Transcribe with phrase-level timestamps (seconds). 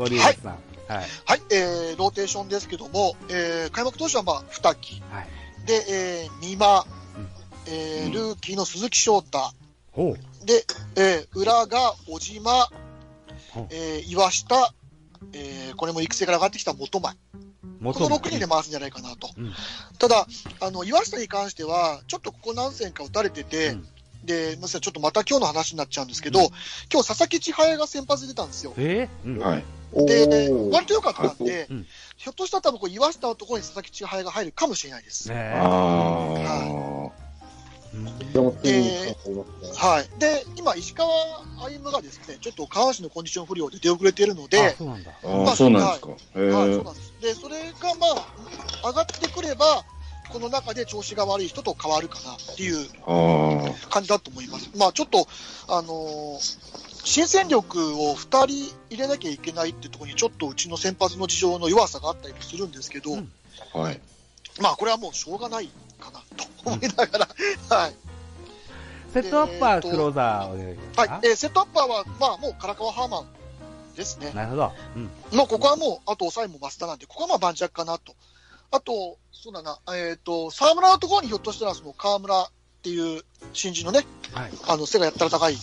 [0.00, 0.52] 森内さん。
[0.52, 1.04] はい。
[1.26, 5.02] はい、えー、ローテーションですけども、えー、開幕投手はまあ、二木。
[5.10, 5.28] はい。
[5.66, 6.86] で、えー、三馬、うん
[7.66, 9.38] えーうんルーキーの鈴木翔太。
[9.92, 10.64] ほで、
[10.96, 12.68] えー、裏が小島
[13.50, 14.72] ほう、えー、岩下、
[15.32, 17.12] えー、これも育成から上がってきた元前。
[17.12, 17.16] う。
[17.92, 19.28] この6人で回すんじゃないかなと。
[19.36, 19.52] うん
[19.98, 20.26] ただ、
[20.60, 23.88] あの、岩下に関しては、ちょっとここ何戦か打たれてて、うん
[24.24, 26.46] で、まさちょっとまた今日の話になっちゃうんですけど、うん
[26.92, 28.74] 今日佐々木千早が先発で出たんですよ。
[28.76, 29.28] えー？
[29.28, 29.38] うん。
[29.38, 29.64] はい。
[30.06, 31.86] で、割と良かったんで、うん
[32.16, 35.30] ひょっとしたら多分こう岩下のところに佐々木千早が入るかもしれないです。
[35.30, 35.58] ねえ。
[35.58, 37.30] ああ。
[37.92, 39.16] うんでもついね。
[39.76, 40.20] はい。
[40.20, 41.08] で、今、石川
[41.56, 45.10] 歩夢がですね、ちょっと下半身のコンディション不良で出遅れているのあで、そうなんだ。
[45.24, 46.08] ああ、そうなんですか。
[46.36, 47.14] へはい、えそうなんです。
[47.20, 48.06] で、それがま
[48.84, 49.84] あ、上がってくれば、
[50.32, 54.70] この中で調子が悪い人と変わるかなっていうあ感じだと思います。
[54.76, 55.26] まあ、ちょっと、
[55.68, 63.32] あのー新戦力を2人入れなきゃいけないってところに、ちょっとうちの先発の事情の弱さがあったりもするんですけど、うん
[63.74, 63.78] あ。
[63.78, 64.00] はい。
[64.60, 67.28] まあ、これはもうしょうがないかなと思いながら、
[67.74, 67.94] はい。
[69.14, 71.14] セットアッパー、クローザーお願いしますか？
[71.14, 71.20] はい。
[71.26, 73.26] えーセットアッパーは、まあ、もう唐川ハーマン
[73.96, 74.30] ですね。
[74.34, 74.72] なるほど。
[74.96, 75.10] うん。
[75.38, 78.14] もうここはもう、あと抑えも増田なんで、ここはまあ盤石かなと。
[78.70, 82.50] あと、そうだな、えっ、と、沢村のところにひょっとしたら、その川村っ
[82.82, 84.50] ていう新人のね、はい。
[84.68, 85.56] あの、背がやったら高い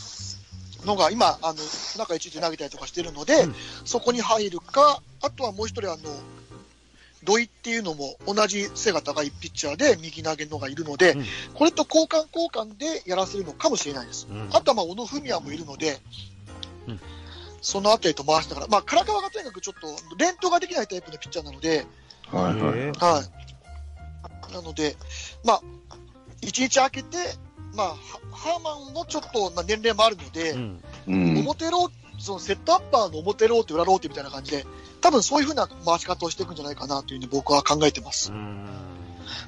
[0.85, 1.59] のが、今、あの、
[1.97, 3.55] 中一で投げたりとかしてるので、うん。
[3.85, 6.03] そこに入るか、あとはもう一人、あの、
[7.23, 11.25] 土井っていうのも同じ背が高いピッチャーで右投げのがいるので、うん。
[11.53, 14.27] これと交換交換でやらせるのかもしれないです。
[14.29, 14.49] うん。
[14.51, 15.99] あとはまあ小野文也もいるので、
[16.87, 16.99] うん。
[17.61, 21.85] そのあたりと回しながら、まあ、唐川がとにかくちょっと連投ができないタイプのピッチャーなので、
[22.31, 22.53] はい
[22.99, 23.23] は
[24.49, 24.53] い。
[24.53, 24.95] なので、
[25.43, 25.61] まあ、
[26.41, 27.17] 一日空けて、
[27.75, 27.95] まあ、ハ
[28.31, 30.83] ハーマンもちょっと、まあ、年齢もあるので、うん。
[31.07, 31.37] うん。
[31.39, 34.65] 表ロー、そのセットアッパーの表ローテ、裏ローテみたいな感じで、
[35.01, 38.31] 多分そういうふうな回し方をしていくんじゃないかなというふうに僕は考えてます。
[38.31, 38.65] うん。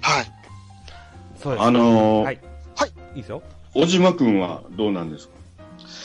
[0.02, 0.32] はい。
[1.42, 1.64] そうです。
[1.64, 2.40] あのーはい。
[2.76, 2.90] はい。
[3.16, 3.42] いいですよ。
[3.74, 5.34] 小島くんはどうなんですか？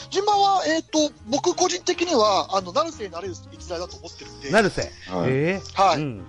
[0.09, 4.91] 順番は、えっ、と、僕個人的には、あの、成瀬になれる逸材だと思ってるんで、成瀬。
[5.07, 5.29] はい。
[5.31, 5.81] ええ。
[5.81, 6.25] はいうん。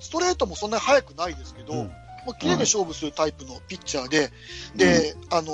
[0.00, 1.92] ストレートもそんなに速くないですけど、うん
[2.26, 4.30] もう綺麗に勝負するタイプのピッチャーで、
[4.76, 5.52] で、あの、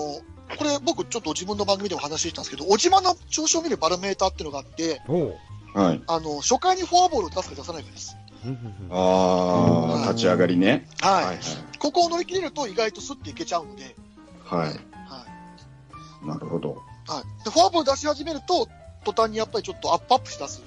[0.58, 5.00] これ僕ちょっと自分の番組でも話したんですけど、小島の調子を見るバロメーターっていうのがあって。
[5.74, 6.02] はい。
[6.08, 8.16] あの、初回にフォアボールを出すか出さないかです。
[8.90, 10.88] ああ、立ち上がりね。
[11.00, 11.24] はい。
[11.26, 11.36] はい
[11.78, 13.94] ここを乗り切れると意外とスッていけちゃうので、
[14.44, 14.60] はい。
[14.60, 14.68] はい。
[14.70, 14.74] は
[16.24, 16.26] い。
[16.26, 16.70] なるほど。
[17.06, 17.44] はい。
[17.44, 18.68] で、フォアボール出し始めると、
[19.06, 20.60] 途端にやっぱりちょっとアップアップしだす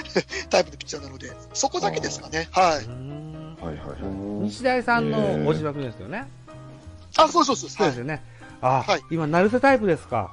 [0.48, 2.48] タイプのピッチャーなので、そこだけですかね。
[2.50, 2.84] はい。
[2.84, 4.48] うんはいはいはい。
[4.48, 6.26] 日大さんえのー小島君ですよね。
[7.16, 8.22] あ、そうそうそうはいそうですよね。
[8.62, 10.30] あはい、今、成瀬タイプですか。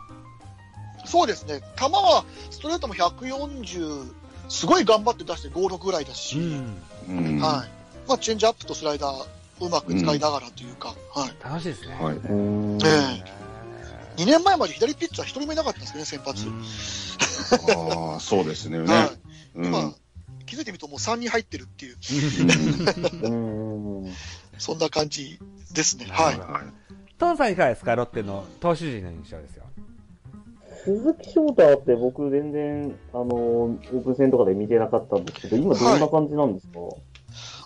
[1.05, 1.61] そうですね。
[1.77, 4.11] 球は、ストレートも140、
[4.47, 6.37] すごい頑張って出して56ぐらいだし。
[6.37, 7.69] はい。
[8.07, 9.25] まあ、チェンジアップとスライダー、
[9.59, 11.33] うまく使いながらというか、はい。
[11.43, 11.97] 楽しいですね。
[11.99, 12.15] はい。
[12.15, 13.39] うんえ
[14.19, 16.47] 2年前まで左ピッチャー一人もいなかったんですね、先発。
[16.47, 16.63] うん
[18.11, 18.79] ああ、そうですね。
[18.79, 19.59] はい。
[19.59, 19.65] うん。
[19.65, 19.93] 今、
[20.45, 21.97] 気づいてみるともう3人入ってるっていう、
[23.23, 23.29] う
[24.07, 24.13] ん。
[24.57, 25.39] そんな感じ
[25.71, 26.05] ですね。
[26.09, 26.37] はい。
[26.37, 26.63] はい。
[27.17, 29.63] トンさんいかがですかロッテの投手陣の印象ですよ。
[30.85, 36.79] 鈴木翔太って僕全然、あの、オープン戦とかで見てなかったんですけど、今どんな感じなんですか、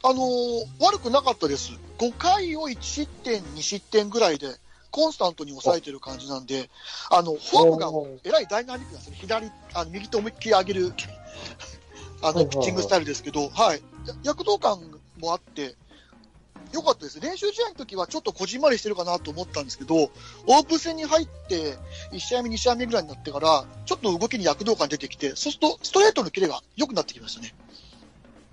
[0.05, 1.71] あのー悪くなかったです。
[1.99, 4.47] 5回を1失点、2失点ぐらいで、
[4.93, 6.69] コンスタントに抑えてる感じなんで、
[7.09, 7.91] あの、フォームが
[8.23, 9.17] えらいダイナミックなんですね。
[9.19, 10.93] 左、あの右と思いっきり上げる、
[12.21, 13.81] あの、ピッチングスタイルですけど、はい。
[14.07, 14.79] や躍動感
[15.19, 15.73] もあって、
[16.71, 17.19] 良かったです。
[17.19, 21.75] 練習試合の時はちょっとこじんまりしてるかなと思ったんですけど、オープン戦に入って、
[22.11, 27.55] 1試合目、2試合目ぐらいになってから、ちょっと動きに躍動感出てきて、そうすると、ストレートのキレが良くなってきましたね。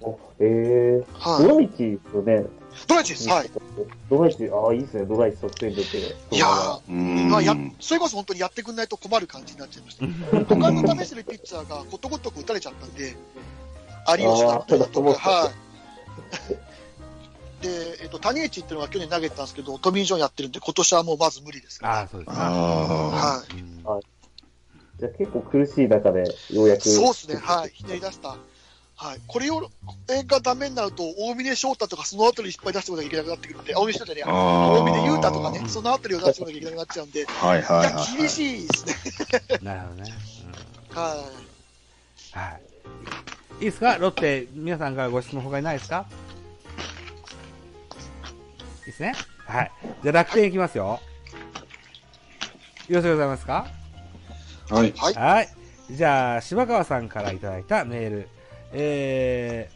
[0.02, 0.08] あ
[0.38, 1.48] ええはい。
[1.48, 2.59] ドライチですよね。
[2.86, 3.28] ドライチです。
[3.28, 3.50] はい。。
[4.08, 5.98] ドライチ、ああ、いいですね、ドライチ作戦出て。
[6.30, 6.46] いや。
[6.86, 10.06] まあ、やそれこそ本当にやってくんないと困る感じになっちゃいました。
[10.54, 13.16] 他の試してるピッチャーがことごとく打たれちゃったんで、
[14.08, 15.54] 有吉だったとか、はい。
[17.62, 21.98] で、えっと、谷内っていうのが去年投げてたんですけど、トミー・ジョンやってるんで、今年はもうまず無理ですから。
[21.98, 23.56] ああ、そうですはい。
[23.56, 23.70] うん
[25.00, 26.82] じゃあ結構苦しい中で、ようやく。
[26.82, 27.70] そうですね、はい。
[27.72, 28.36] ひねり出した。
[29.02, 29.20] はい。
[29.26, 29.70] これを、こ
[30.08, 34.22] れがダメになると、大峰翔太とかそのあたりいっぱい出してこなきゃいけなくなってくるんで、大峰翔太ね。
[34.26, 38.16] 大峰雄太とかね、そのあたりを出してこなきゃいけなくなっちゃうんで、いはいはいや、はい。
[38.18, 38.94] 厳しいですね。
[39.64, 40.12] なるほどね。
[40.90, 41.18] はい。
[41.18, 41.20] う
[42.38, 42.62] んはい。
[43.60, 43.96] いいですか？
[43.96, 46.04] ロッテ、皆さんからご質問他にないですか？
[48.80, 49.14] いいですね？
[49.46, 49.70] はい。
[50.02, 51.00] じゃあ楽天いきますよ。
[52.88, 53.66] よろしくございますか？
[54.68, 54.92] はい。
[54.94, 55.14] はい。
[55.14, 55.48] はい。
[55.90, 58.28] じゃあ、柴川さんからいただいたメール。
[58.72, 59.70] え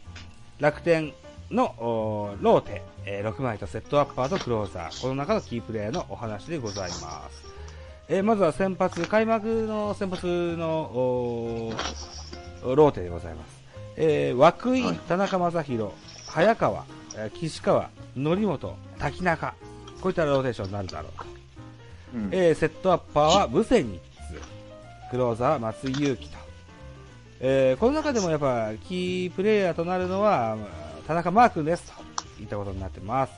[0.58, 1.12] ー、楽天
[1.50, 5.02] のおローテ、えー6枚とセットアッパーとクローザー。
[5.02, 7.44] この中のキープレイヤーのお話でございます。
[8.08, 10.26] えーまずは先発、開幕の先発
[10.56, 11.72] のお
[12.74, 13.64] ローテでございます。
[13.96, 15.64] えー、涌井、はい田中将大、
[16.26, 16.84] 早川、
[17.16, 19.54] えー岸川、則本、滝中。
[20.00, 21.24] こういったローテーションになるだろうと。
[22.14, 24.40] うんえーセットアッパーはブセニッツ、
[25.10, 26.38] クローザーは松井裕樹と、
[27.46, 30.56] えーこの中でもやっぱキープレイヤーとなるのは
[31.06, 33.34] 田中マー君ですといったことになってます。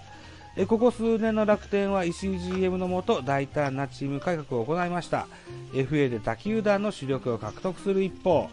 [0.57, 5.27] えここ数年の楽天は石井 GM のもと大胆なチーム改革を行いました。
[5.73, 8.49] FA で他球団の主力を獲得する一方、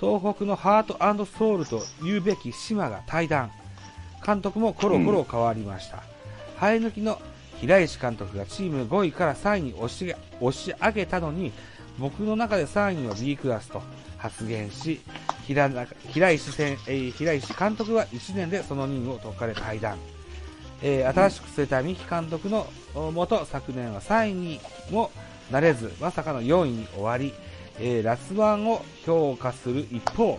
[0.00, 3.50] 東北のハートソウルと言うべき島が退団。
[4.24, 6.02] 監督もコロコロ変わりました。
[6.58, 7.20] 生え抜きの
[7.60, 11.52] 平石監督がチーム5位から3位に押し押し上げたのに、
[11.98, 13.82] 僕の中で3位は B クラスと
[14.24, 15.02] 発言し、
[15.46, 15.68] 平
[16.08, 19.98] 平石戦えー平石監督は1年でその任を解かれ退団。
[20.82, 24.60] えー新しく据えた三木監督のおもと昨年は3位に
[24.90, 25.10] も
[25.50, 27.34] なれず、まさかの4位に終わり、
[27.78, 30.38] えーラスワンを評価する一方、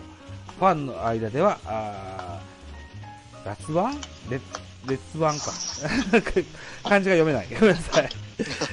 [0.58, 2.40] ファンの間では、あ
[3.44, 4.00] ラスワン？
[4.28, 4.40] レ
[4.88, 5.52] レッツワンか。
[6.82, 7.46] 漢字が読めない。
[7.60, 8.08] ごめんなさい。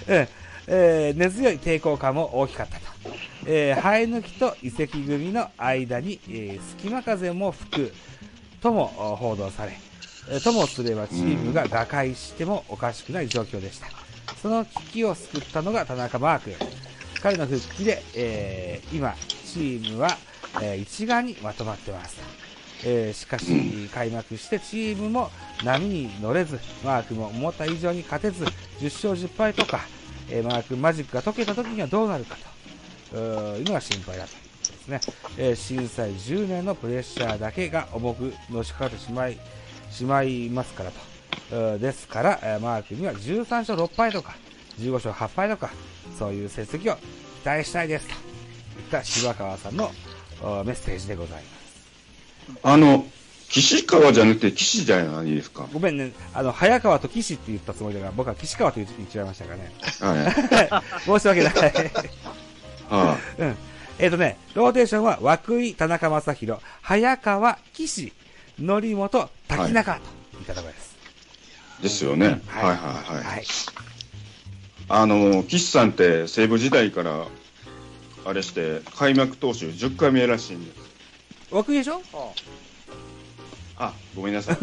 [0.07, 0.27] え
[0.65, 2.82] えー根強い抵抗感も大きかった。
[3.45, 7.93] えー生え抜きと移籍組の間に、えー隙間風も吹く
[8.61, 9.73] とも報道され、
[10.29, 13.87] えーともすればチームが瓦解してもおかしくない状況でした。
[14.41, 16.55] その危機を救ったのが田中マー君。
[17.21, 20.17] 彼の復帰で、えー今、チームは、
[20.61, 22.17] えー一丸にまとまってます。
[22.85, 25.29] えーしかし、開幕してチームも
[25.63, 28.43] 波に乗れず、マークも思った以上に勝てず、
[28.79, 29.81] 10勝10敗とか、
[30.29, 32.41] えーマークマジックが解けた時にはどうなるかと、
[33.17, 34.35] いうのが心配だとで
[34.77, 35.01] すね。
[35.37, 39.37] えー震災10年のプレッシャーだけが重くのしかかってしまい、
[39.91, 41.77] しまいますからと。
[41.79, 44.35] ですから、えーマークには13勝6敗とか、
[44.79, 45.69] 15勝8敗とか、
[46.17, 47.01] そういう成績を期
[47.45, 48.19] 待したいですといっ
[48.91, 49.91] た柴川さんの
[50.41, 51.49] おメッセージでございま
[52.55, 52.59] す。
[52.63, 53.05] あの、
[53.49, 55.67] 岸川じゃなくて岸じゃないですか。
[55.71, 59.71] ごめんね、あの、早川と岸って言ったつもりだが、僕は岸川と言っちゃいましたかね。
[59.99, 60.99] はい。
[61.05, 61.53] 申し訳ない。
[62.97, 63.55] はうん。
[63.99, 68.13] えっ、とね、ローテーションは、涌井、田中将大、早川、岸、
[68.59, 69.99] 則本、滝中
[70.31, 70.95] といったところです。
[71.79, 71.83] い。
[71.83, 72.41] ですよね。
[72.47, 73.23] はいはいはいはい。
[73.23, 73.45] はい。
[74.89, 77.27] あの、岸さんって西武時代から、
[78.25, 80.77] あれして、開幕投手10回目らしいんです。
[81.51, 82.01] 涌井でしょ？
[83.77, 84.57] あ、ごめんなさい。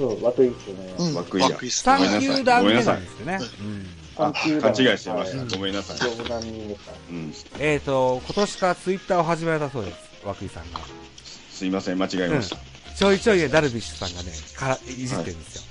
[0.00, 0.94] うん、枠いいっすよね。
[0.98, 1.14] うん。
[1.14, 3.38] 涌井や涌井っすごめんなさい3球団目ごめんなさないんですよね。
[3.60, 3.86] うん。
[4.16, 5.38] 勘違いしてました。
[5.38, 6.16] はいごめんなさい。
[6.16, 6.76] 冗談にね
[7.10, 7.34] うん。
[7.58, 9.98] えっ、と、今年からツイッターを始めたそうです。
[10.24, 10.80] 涌井さんが。
[11.50, 12.56] すいません、間違えました。
[12.96, 15.62] ちょいちょいねダルビッシュさんがね、からいじってるんですよ。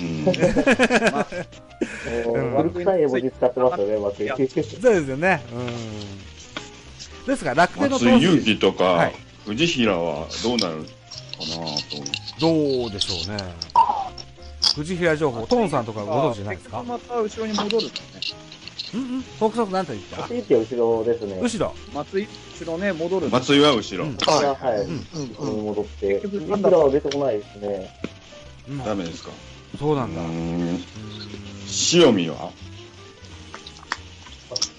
[0.00, 0.24] うん。
[0.24, 0.32] も
[2.32, 4.28] う、枠さえ文字使ってますよね、枠い。
[4.28, 5.42] そうですよね。
[5.52, 5.58] う
[7.22, 7.26] ん。
[7.26, 9.14] ですが、楽天の松井裕樹とか、はい
[9.44, 12.40] 藤平はどうなるかなと。
[12.40, 13.42] どうでしょうね。
[14.76, 16.82] 藤平情報、トーンさんとかご存知じゃないですか？
[16.82, 18.00] また後ろに戻るんだね。
[18.94, 20.20] うんうんフォークソフトなんて言った？
[20.22, 21.38] 松井って後ろですね。
[21.40, 21.74] 後ろ。
[21.92, 22.28] 松井、
[22.60, 23.38] 後ろね、戻るんだ。
[23.38, 24.04] 松井は後ろ。
[24.04, 24.84] うんは、はいはい。
[24.84, 25.06] うん
[25.40, 25.64] うんうん。
[25.66, 26.20] 戻って。
[26.20, 27.90] 結局藤原は出てこないですね。
[28.68, 29.30] うんダメですか？
[29.74, 30.22] うそうなんだ。
[30.22, 30.84] うんん。
[31.92, 32.50] 塩見は？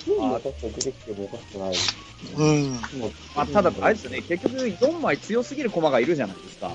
[0.05, 1.73] 金が確か出てきてもおかしくない。
[2.37, 2.71] うん。
[3.35, 6.71] まあ、ただ、あれですよね、結局4枚強すぎる駒がいるじゃないですか。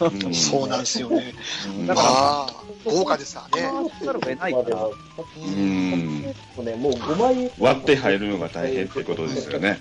[0.00, 1.34] うんそうなんですよね。
[1.78, 3.60] うんだからああ、豪華でさね。
[3.60, 4.90] そうざるを得ないからまでは、
[5.36, 6.22] うん。
[6.22, 6.34] ね、
[6.76, 7.52] もう5枚。
[7.58, 9.80] 割って入るのが大変ってことですよね。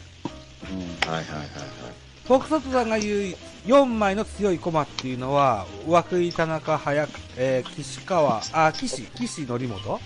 [0.70, 2.03] うんはいはいはいはい。
[2.26, 10.00] フォークソフトさんが言う4枚の強い駒っていうのは、涌井、田中、早川、えー、岸川、あ、岸、岸則本？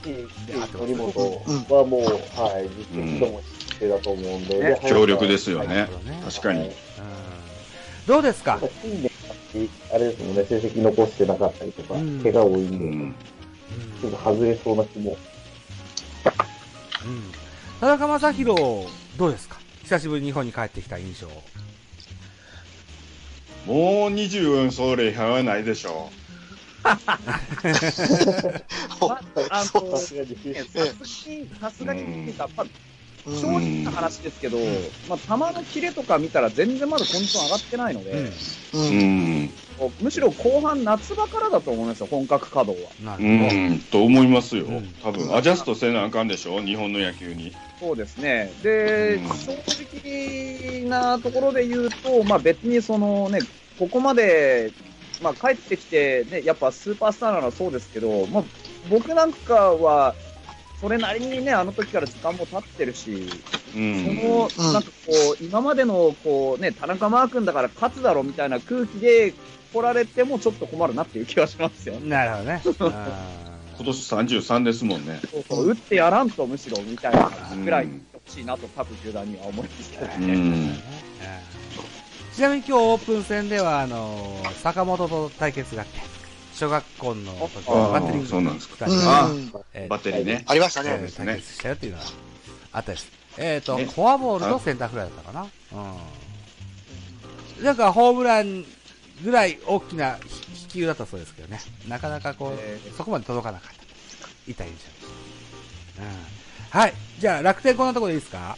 [0.72, 4.60] 則本はもう、はい、実績度も知ってだと思うんで。
[4.60, 5.88] ねで強力ですよね。
[6.24, 6.68] 確かに。
[6.68, 6.72] うん
[8.08, 8.58] どうですか？
[8.58, 8.62] あ
[9.98, 13.16] れですもんね、成績残してなかったりとか、うん怪我多いんで、うん。
[14.02, 15.12] ちょっと外れそうな気も。
[15.12, 15.18] うん
[17.82, 19.58] 田中将大、どうですか？
[19.84, 21.28] 久しぶりに日本に帰ってきた印象。
[23.68, 26.28] もう24それはないでしょう
[29.50, 30.38] さすがに。
[30.46, 32.70] ねさすがに、さすがにっていうか、やっぱうん
[33.36, 34.64] 正直な話ですけど、ん
[35.06, 38.12] まあ、球のキレとか見たら全然まだコンディション上がってないので、
[38.72, 39.54] うん。
[40.00, 42.94] むしろ後半夏場からだと思いますよ、本格稼働は。
[42.98, 43.54] なるほど。
[43.54, 44.96] うん、と思いますようん。
[45.04, 47.54] 多分、アジャストせなあかんでしょ日本の野球に。
[47.80, 48.54] そうですね。
[48.64, 49.52] で、うん正
[50.02, 53.44] 直なところで言うと、まあ別にそのね、
[53.78, 54.72] ここまで、
[55.22, 58.44] まあ帰ってきて、ね、やっぱスーパースターなのはそうですけど、まあ
[58.90, 60.16] 僕なんかは、
[60.80, 63.28] それなりにね、あの時から時間も経ってるし、
[63.74, 64.16] うそん。
[64.16, 69.34] の、うんなんかこう、今までの、こうね、田中マー君だから勝つだろみたいな空気で
[69.74, 72.00] 来られてもちょっと困るなっていう気がしますよ。
[72.00, 72.64] なるほどね。
[73.78, 75.20] 今年33ですもんね。
[75.32, 77.30] そうそう打ってやらんとむしろみたいな
[77.64, 80.36] ぐらい言ってほしいなと各球団には思いますけどうね。
[80.36, 80.78] ん。
[82.36, 86.00] ちなみに今日オープン戦では、あのー坂本と対決があって、
[86.54, 88.86] 小学校の時バッテリあ、そうなんですか。
[88.86, 90.44] ーが、あうんえーバッテリーね。
[90.48, 90.90] ありましたね。
[91.00, 92.04] えー対決したよっていうのが
[92.74, 93.12] あったです。
[93.38, 95.48] えっ、と、ねフォアボールとセンターフライだったかな。
[97.58, 97.64] うん。
[97.64, 98.66] なんかホームラン
[99.24, 100.18] ぐらい大きな
[100.68, 101.60] 飛球だったそうですけどね。
[101.88, 103.84] なかなかこう、えーそこまで届かなかった。
[104.52, 105.08] 痛い印象でし
[105.96, 106.04] た。
[106.04, 106.10] うん。
[106.70, 106.94] はい。
[107.20, 108.58] じゃあ楽天こんなところでいいですか？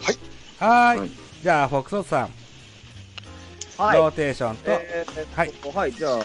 [0.00, 0.16] はい。
[0.58, 0.98] はーい。
[1.00, 1.10] はい
[1.42, 2.30] じゃあ、フォックソースさん、
[3.76, 3.98] はい。
[3.98, 5.52] ローテーションと、えーはい。
[5.74, 6.24] はい、じゃあ、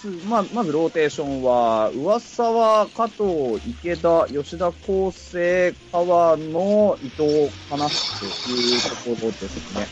[0.00, 9.88] すままずローテーションは、上沢、加藤、池田、吉田輝星、河野、伊藤かなというところですね。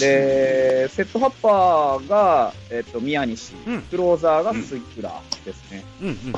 [0.00, 5.84] で、セットハッパーが、えっと、宮西、うんクローザーが杉浦ですね。
[6.00, 6.34] うんうん。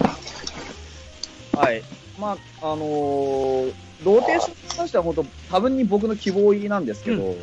[1.61, 1.83] はい。
[2.19, 3.73] まあ、あのー
[4.05, 7.37] ローテーションに関しては本当、多分に僕の希望入りなんですけど、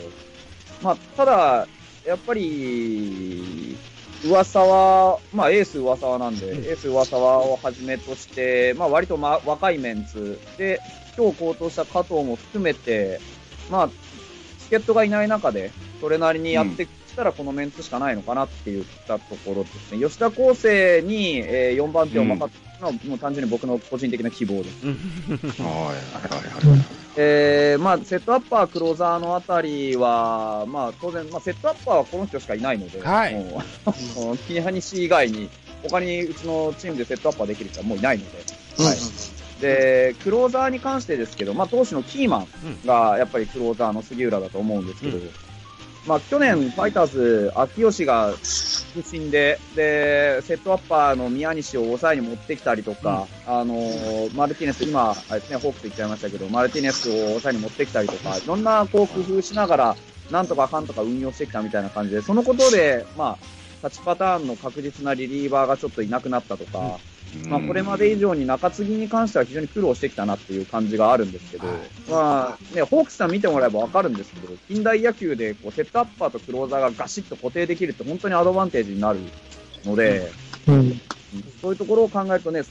[0.82, 1.68] まあ、ただ、
[2.06, 3.77] やっぱり、
[4.25, 10.82] 噂は、まあ、エース噂はなんで、うんエース噂はをはじめとして、まあ、割と、ま、若いメンツで、
[11.18, 13.22] 今日高騰した加藤も含めて、
[13.70, 13.89] まあ、
[14.58, 20.00] 助っ人がいない中で、それなりにやってきたらこのメンツしかないのかなって言ったところですね。
[20.00, 24.86] 吉田康生に、えー4番手を任せたのは、もう単純に僕の個人的な希望です。
[24.86, 27.00] はいはいはい。
[27.18, 33.62] えーまあ、セットアッパー、クローザーのあたりは、まあ、当然、まあ、セットアッパーはこの人しかいないので、はいも
[34.32, 35.50] う、 キニハニ氏以外に、
[35.84, 38.38] 他にうちのチームでセットアッパーできる人はもういないので、
[38.84, 38.98] はい
[39.60, 42.48] で、クローザーに関してですけど、まあ、投手のキーマン
[42.86, 45.22] がやっぱりクローザーの杉浦だと思うんですけど、う
[46.09, 59.95] まあ、去年、ファイターズ、秋吉が出身で、で、セットアッパーの宮西を抑えに持ってきたりとか、あのーマルティネス、今、あれですね、ホークス言っちゃいましたけど、マルティネスを抑えに持ってきたりとか、いろんなこう工夫しながら、
[60.31, 63.45] なんとかかんとか運用してきたみたいな感じで、そのことで、まあ、
[63.83, 66.99] 勝ちパターンの確実なリリーバーがちょっといなくなったとか、
[67.47, 71.67] まあ、これまで以上に中継ぎに関しては非常に苦労してきたなっていう感じがあるんですけど、
[72.09, 79.19] まあ、ね、ホークスさん見てもらえばわかるんですけど、近代野球でこうセットアッパーとクローザーがガシッと固定できるって本当にアドバンテージになる
[79.85, 80.31] ので、
[80.67, 81.01] うん。
[81.61, 82.63] そういうところを考えるとね、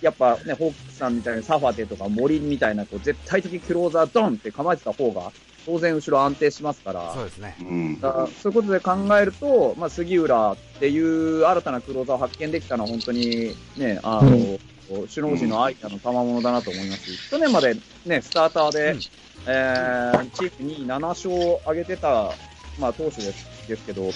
[0.00, 5.32] やっぱね、ホークスさんみたいにサファテとか森みたいなこう絶対的クローザードンって構えてた方が、
[5.66, 7.56] 当然後ろ安定しますから、そうですね。
[7.60, 8.00] うん。
[8.00, 14.58] だからそういうことで考えると、まあ、杉浦っていう新たなクローザーを発見できたのは本当にね、あの、うん
[14.90, 19.00] 首脳陣のアイデアの賜物だなと思いますし、去年までね、スターターで、うん
[19.46, 22.32] えー、チームに7勝を挙げてた、
[22.78, 24.10] まあ、投手ですですけど、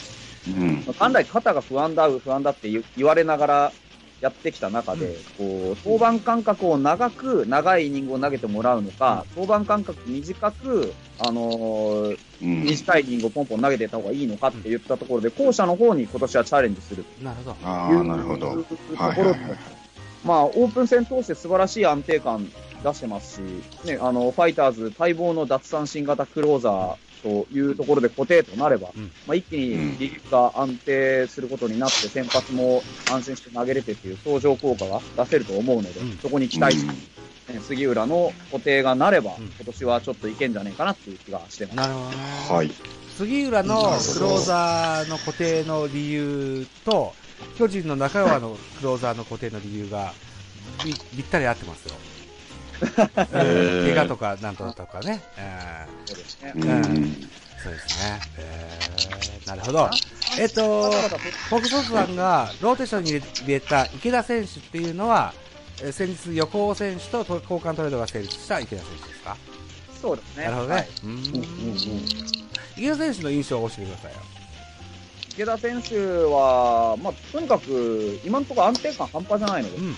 [0.48, 0.84] うん。
[0.86, 3.72] まあ元来肩が不安だ、不安だって言言われながら
[4.20, 12.64] やってきた中で、こう、登板間隔を長く、長いイニングを投げてもらうのか、登板間隔短く、あのーうん。
[12.64, 18.04] 短いイニングをポンポン投げていった方がいいのかって言ったところで、後者の方に今年はチャレンジするなるほど。
[18.04, 18.62] なるほど。
[18.64, 19.34] とこはいろ。
[20.24, 22.50] まあ、オープン戦通して素晴らしい安定感
[22.82, 29.68] 出してますし、ね、あの、ファイターズ待望の奪三振型クローザーというところで固定となれば、うんまあ、一気に
[29.98, 37.13] リリーフが安定することになって、先発も安心して投げれてっていう相乗効果が出せると思うので、うんそこに期待して、ね
[37.60, 41.76] 杉浦の固定がなれば、うん今年はちょっといけんじゃねえかなっていう気がしてます。
[41.76, 42.16] なるほどね。
[42.50, 42.70] はい。
[43.16, 47.14] 杉浦のクローザーの固定の理由と、
[47.56, 50.12] 巨人の中川のクローザーの固定の理由が、
[50.84, 51.94] びぴったり合ってますよ。
[52.84, 55.22] ー怪我とかなんとかとかね。
[55.38, 57.28] うんそうですねうん。
[57.62, 58.20] そうですね。
[58.38, 59.90] えー、なるほど。
[60.38, 65.32] えっと、フォクソスさんがローテーションに入れた池田選手っていうのは、
[65.82, 69.36] えー先日横尾選手と交換トレードが成立した池田選手ですか、
[70.00, 70.44] そうですね。
[70.44, 70.74] なるほどね。
[70.74, 72.34] はいうんうんうんうん
[72.76, 74.18] 池田選手の印象を教えてくださいよ。
[75.30, 79.96] 池田選手は、まあ、とにかく、今のところ安定感半端じゃないので、うん。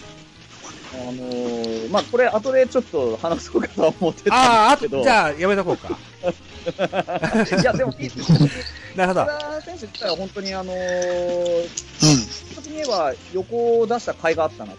[0.92, 5.88] あのーまあ、これ、後でちょっと話そうかとは思ってああ、あたんですけど、じゃあ、やめとこうか。
[7.60, 8.32] いや、でもいいです。
[8.96, 9.26] なるほど。
[9.26, 14.78] 田選手自体は本当に、あのー、基本的に言えば横を出した甲斐があったなと。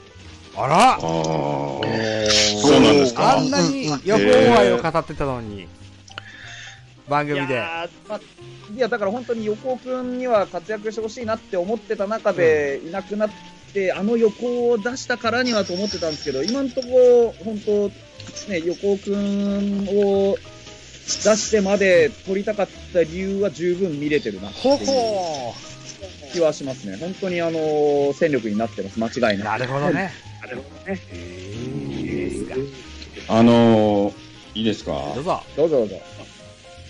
[0.58, 1.00] あら。
[1.00, 3.38] そうなんですか？
[3.38, 4.24] あんなに横
[4.58, 5.68] 愛を語ってたのに、
[7.08, 7.54] 番い組で。
[7.54, 8.20] やーまあ
[8.76, 13.30] いや、だから本当に横尾君には活躍してほしいなって思ってた中で、いなくなっ
[13.74, 17.88] て、あの横を出したからにはと思ってたんですけど、今のところ、本当、
[18.52, 20.38] ね、横尾君を
[21.06, 24.86] 出してまで取りたかった理由は十分見れてるなってほいう。
[24.86, 25.56] ほ
[26.34, 26.98] 気はしますね。
[26.98, 29.44] 本当にあの戦力になってます、間違いー。
[29.44, 29.58] な。
[29.58, 30.12] ないるほどね。
[30.42, 31.02] なるほどね。
[31.12, 32.32] え
[33.28, 34.14] あのー、
[34.56, 34.92] いいですか？
[35.16, 35.44] どうぞ。
[35.56, 36.02] どうぞどうぞ。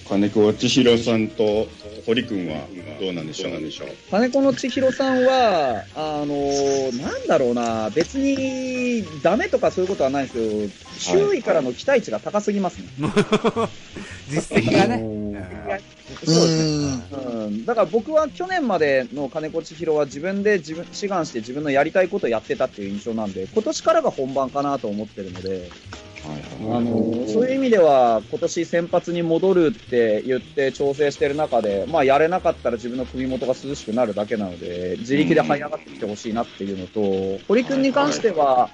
[0.07, 1.67] 金子千尋さんと
[2.05, 2.65] 堀君は
[3.01, 3.51] どうなんでしょう？
[3.51, 10.71] なんでしょう金子の千尋さんは、あのーなんだろうな、別にダメとかそういうことはないんです
[11.01, 12.85] けど、周囲からの期待値が高すぎますね。
[14.29, 15.03] 実績がね。
[15.37, 17.19] うんうんそうですね。
[17.25, 38.69] うん、だから僕は去年までの金子千尋は自分で自分志願して自分のやりたいことをやってたっていう印象なんで、今年からが本番かなと思ってるので、はいはいあのそういう意味では、今年先発に戻るって言って調整してる中で、まあ、やれなかったら自分の首元が涼しくなるだけなので、自力で這い上がってきてほしいなっていうのと、堀君に関しては、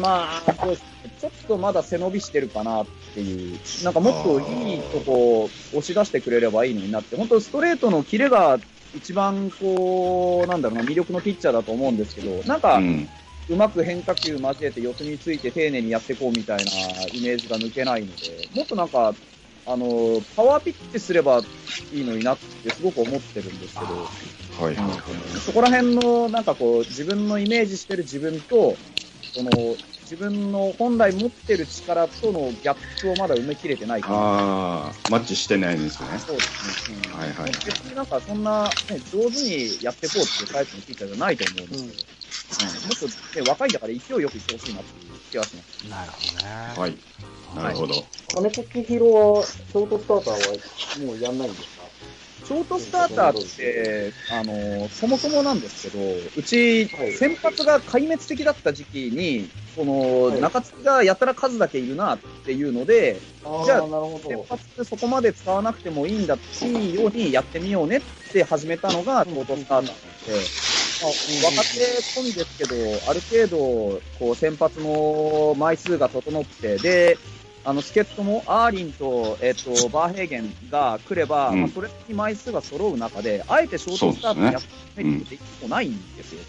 [0.00, 8.58] まあ、そうですねちょっとまだ背伸びしてるかなっていう、なんかもっといいとこを押し出してくれればいいのになって、本当ストレートのキレが
[8.94, 12.80] 一番こう、なんだろうな、魅力のピッチャーだと思うんですけど、なんか、
[13.48, 16.70] うまく変化球交えて四つについて丁寧にやっていこうみたいな
[17.12, 19.14] イメージが抜けないので、もっとなんか、
[19.66, 21.42] あの、パワーピッチすれば
[21.92, 23.94] いいのになってすごく思ってるんですけど、
[24.64, 24.88] はいはい
[25.44, 28.76] そこら辺のなんかこう、自分のイメージしてる自分と、
[29.38, 34.14] その、自分の本来持ってる力とのギャップをまだ埋めきれてないかな。
[34.16, 36.18] ああマッチしてないんですね。
[36.18, 36.96] そうですね。
[37.12, 37.52] うんはいはい。
[37.64, 41.98] 別になんかそんな、ね、上手にやっていこうっていうタイプのピッチャーじゃないと思うんですけど、
[42.82, 42.88] うん。
[42.88, 45.68] もっと、ね、若いんだから勢いよくいってほしいなっていう気がします。
[45.88, 46.40] なるほどね。
[46.76, 46.98] はい。
[47.54, 47.94] なるほど。
[48.34, 50.58] 金子千尋は、ショートスターターは
[50.98, 51.77] もうやんないんですか？
[52.48, 56.00] ショートスターターって、あの、そもそもなんですけど、
[56.34, 60.40] うちはい、先発が壊滅的だった時期に、その、はい。
[60.40, 63.20] 中継ぎがやたら数だけいるなっていうので、
[63.66, 64.46] じゃあ先ど。
[64.48, 68.00] 発ってそこまで使わなくてもいいんだっていいようにやってみようねっ
[68.32, 70.40] て始めたのがショートスターターなので、
[71.02, 71.80] まあ、若手
[72.18, 77.18] 込みですけど、ある程度、こう、先発の枚数が整って、で、
[77.64, 81.60] あの、助っ人もアーリンと、えっ、と、バーヘーゲンが来れば、うん。
[81.62, 84.62] まあ、それに枚数が揃う中で、あえてショートスターターやっ
[84.94, 86.40] てみるってでないんですよ。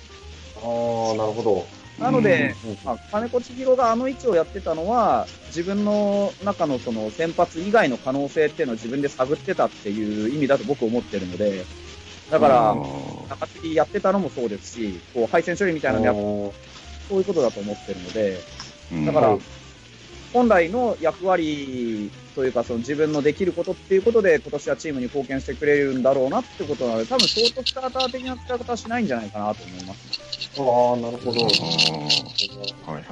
[0.56, 1.68] ああ、なるほど。
[2.00, 2.78] なので、うん。
[2.84, 11.66] まあ、金子千尋があの位置をやってたのは、自分の中のその先発以外の可能性っていうのを自分で探ってたっていう意味だと僕思ってるので、
[12.30, 12.76] だから、
[13.30, 16.18] 中継ぎやってたのもそうですし、こう配線処理みたいなのやっあ
[17.10, 18.44] そういうことだと思ってるので、
[18.92, 19.06] うん。
[19.06, 19.40] だからはい、
[20.34, 30.00] 本来の役割というか、その自分のできることっていうことで、今年はチームに貢献してくれるんだろうなってことなので、多分ショートスターター的な使い方はしないんじゃないかなと思います。
[30.56, 31.42] ーあー、なるほど。
[32.92, 33.06] はいはい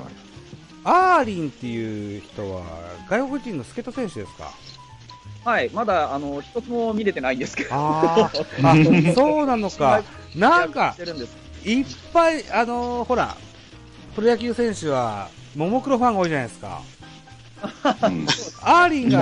[0.89, 2.61] アーリンっていう人は、
[3.09, 4.53] 外国人の助っ人選手ですか？
[5.43, 7.69] はい、まだ、あの、一つも見れてないんですけど。
[7.73, 10.01] あー あ、そうなのか。
[10.35, 10.95] なんか
[11.65, 13.35] いっぱい、あのーほら、
[14.15, 16.81] プロ野球選手は、ももクロファンが多いじゃないですか。
[17.63, 18.27] うん
[18.61, 19.19] アーリンが、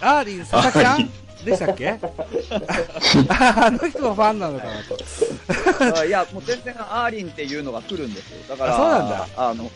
[0.00, 1.10] アーリン、佐々木さん
[1.44, 1.90] でしたっけ？
[3.28, 4.72] あの人がファンなのかな
[5.90, 5.98] と。
[6.00, 8.36] あいや、もう全然アーリンっていうのが来るんですよ。
[8.48, 9.70] だから、あそうなんだあの、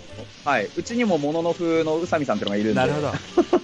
[0.45, 0.69] はい。
[0.77, 2.81] うちにもモノノフの宇佐美さんっていうのがいるんで。
[2.81, 3.13] なるほど。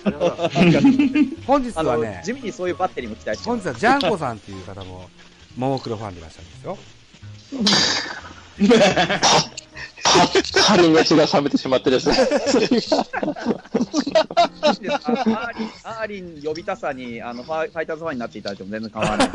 [1.47, 3.63] 本日はね、地味にそういうバッテリーも期待してます。
[3.65, 5.09] 本日はジャンコさんっていう方も、
[5.57, 6.79] ももクロファンでいらっしゃるんですよ。
[10.67, 12.17] 春熱が冷めてしまってですね。
[15.85, 19.29] アーリン、呼びたさに、あの、ファファイターズファンになっていただいても全然構わない。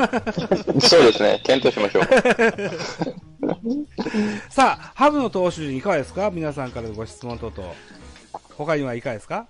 [0.81, 1.41] そうですね。
[1.43, 2.05] 検討しましょう。
[4.49, 7.73] さあ、ハブの投手陣いかがですか皆さんからのご質問等々。
[8.55, 9.47] 他にはいかがですか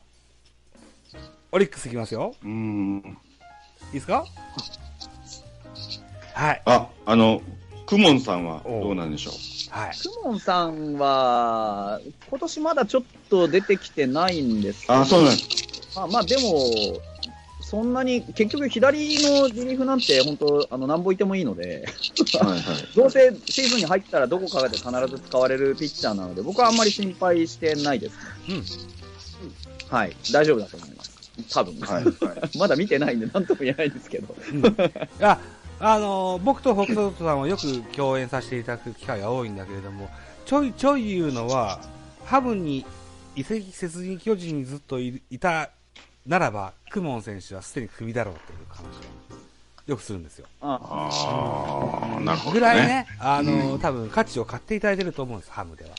[1.51, 2.35] オリックスいきますよ。
[2.43, 3.17] うん
[3.87, 4.23] いいですか
[6.33, 6.61] はい。
[6.65, 7.41] ああの
[7.87, 9.33] クモンさんはどうなんでしょう
[9.69, 9.91] はい。
[9.97, 15.49] クモンさんは、今年まだちょっと出てきてないんですけどあそうなんです
[15.95, 17.01] まあまあでも、
[17.61, 21.85] そんなに、結局左のリリーフなんて、本当あの、なんぼいてもいいので、
[22.33, 22.87] はいはい。
[22.95, 28.17] どうせシーズンに入ったらどこかで必ず使われるピッチャーなので、僕はあんまり心配してないです。
[28.47, 28.65] うん。
[29.89, 30.15] はい。
[30.31, 31.19] 大丈夫だと思います。
[31.51, 31.79] 多分。
[31.79, 32.13] はいはい。
[32.57, 34.35] まだ見てないんで、なんとも言えないんですけど。
[35.21, 35.39] あ、
[35.81, 40.09] あのー僕と北斗さんはよく共演させていただく機会が多いんだけれども、
[40.45, 41.79] ちょいちょい言うのは、
[42.25, 42.85] ハムに
[43.35, 45.69] 移籍せずに巨人にずっといいた
[46.27, 48.83] ならば、クモン選手はすでにクビだろうという話
[49.87, 50.47] をよくするんですよ。
[50.61, 52.59] あああ、なるほど、ね。
[52.59, 55.91] ぐらいね、あのー多分価値を買っていただいてると思うんです、ハムでは。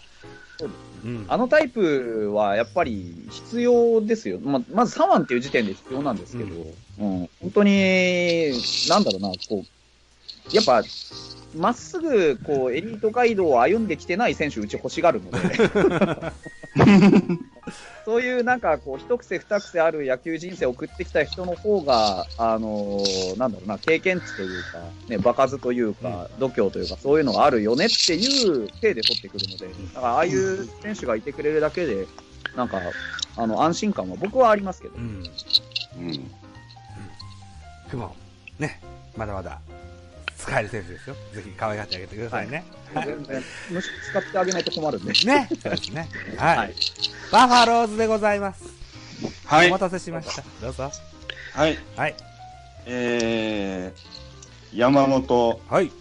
[0.61, 0.71] そう
[1.05, 1.25] うん。
[1.29, 4.39] あのタイプはやっぱり必要ですよ。
[4.41, 6.55] ままず3腕っていう時点で必要なんですけど、
[6.99, 8.53] うん本当に、
[8.89, 10.83] なんだろうな、こう、やっぱ、
[11.57, 15.39] まっすぐ、こう、エリート街道を歩んできてない選手、うち欲しがるので、
[18.05, 24.79] そういうなんか、こう、一癖二癖ある野球人生を送ってきた人の方が、あのーなんだろうな、経験値というか、
[25.09, 32.07] ね、場数というか、度胸というか、そういうのがあるよねっていう体で取ってくるので、だから、ああいう選手がいてくれるだけで、
[32.57, 32.93] なんか、
[33.37, 34.99] あの、安心感は僕はありますけどう。
[34.99, 35.23] ん。
[35.99, 36.31] うん。
[37.91, 38.15] クモ
[38.59, 38.81] ン、ね、
[39.17, 39.61] まだまだ
[40.51, 41.17] 使える選手ですよ。
[41.33, 42.65] ぜひ可愛がってあげてくださいね。
[42.93, 43.07] はい。
[43.07, 45.13] 使ってあげないと困るんで。
[45.13, 45.49] ね。
[45.63, 46.09] そうですね。
[46.37, 46.57] はい。
[46.59, 46.75] はい
[47.31, 48.65] バファローズでございます。
[49.47, 49.81] はいお待。
[49.81, 50.43] たせしました。
[50.61, 50.91] どうぞ。
[51.53, 51.79] はい。
[51.97, 52.15] はい。
[52.87, 55.93] えー、山本、はい。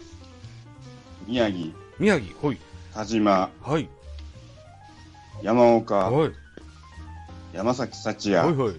[1.28, 2.58] 宮城、宮城、ほい。
[2.96, 3.88] 田島、はい。
[5.44, 6.32] 山岡、はい。
[7.54, 8.48] 山崎幸はい。
[8.48, 8.76] 也、はい。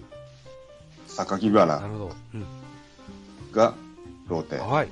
[1.07, 2.11] 榊原なるほど。
[2.33, 2.45] うん。
[3.53, 3.73] が
[4.27, 4.57] ローテ。
[4.57, 4.89] はい。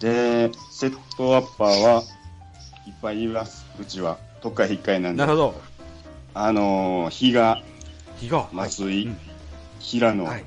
[0.00, 2.02] で、セットアッパーは
[2.86, 3.66] いっぱいいます。
[3.80, 4.18] うちは。
[4.40, 5.32] 特会引っかいなんでなる。
[5.32, 5.60] ほど。
[6.32, 7.62] あのー、比嘉、
[8.18, 8.48] 日が。
[8.52, 9.18] 松井、うん
[9.80, 10.44] 平野、はい。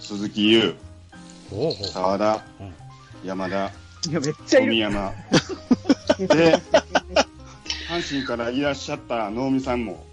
[0.00, 0.76] 鈴木優、
[1.50, 1.88] ほうほう。
[1.88, 2.74] 沢田、うん
[3.24, 3.56] 山田、
[4.08, 4.72] いや、めっちゃいる。
[4.72, 5.12] 富山。
[6.18, 6.58] で、
[7.88, 10.04] 阪神からいらっしゃった能見さんも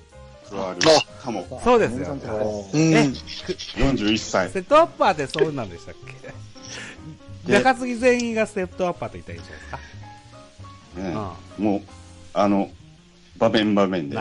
[0.50, 0.80] 加わる
[1.24, 1.62] かも。
[1.64, 2.14] そうですよ。
[2.74, 2.80] うん。
[2.94, 3.04] え
[3.78, 4.50] 41歳。
[4.50, 6.28] セットアッパーってそうなんでしたっけ？
[6.28, 6.34] で
[7.48, 11.36] 中継ぎ全員がセットアッパーと言ったらいいんじゃないねですか？
[11.58, 11.82] もう、
[12.34, 12.72] あの、
[13.38, 14.10] 場面場面うん。
[14.10, 14.18] で。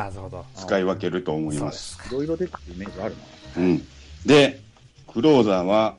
[0.57, 1.73] 使い分けると思いま。
[1.73, 2.09] すす。
[2.09, 3.17] いろいろ出てくるイメージある
[3.57, 3.63] な。
[3.63, 3.87] うん。
[4.27, 4.61] で、
[5.13, 5.97] クローザーは、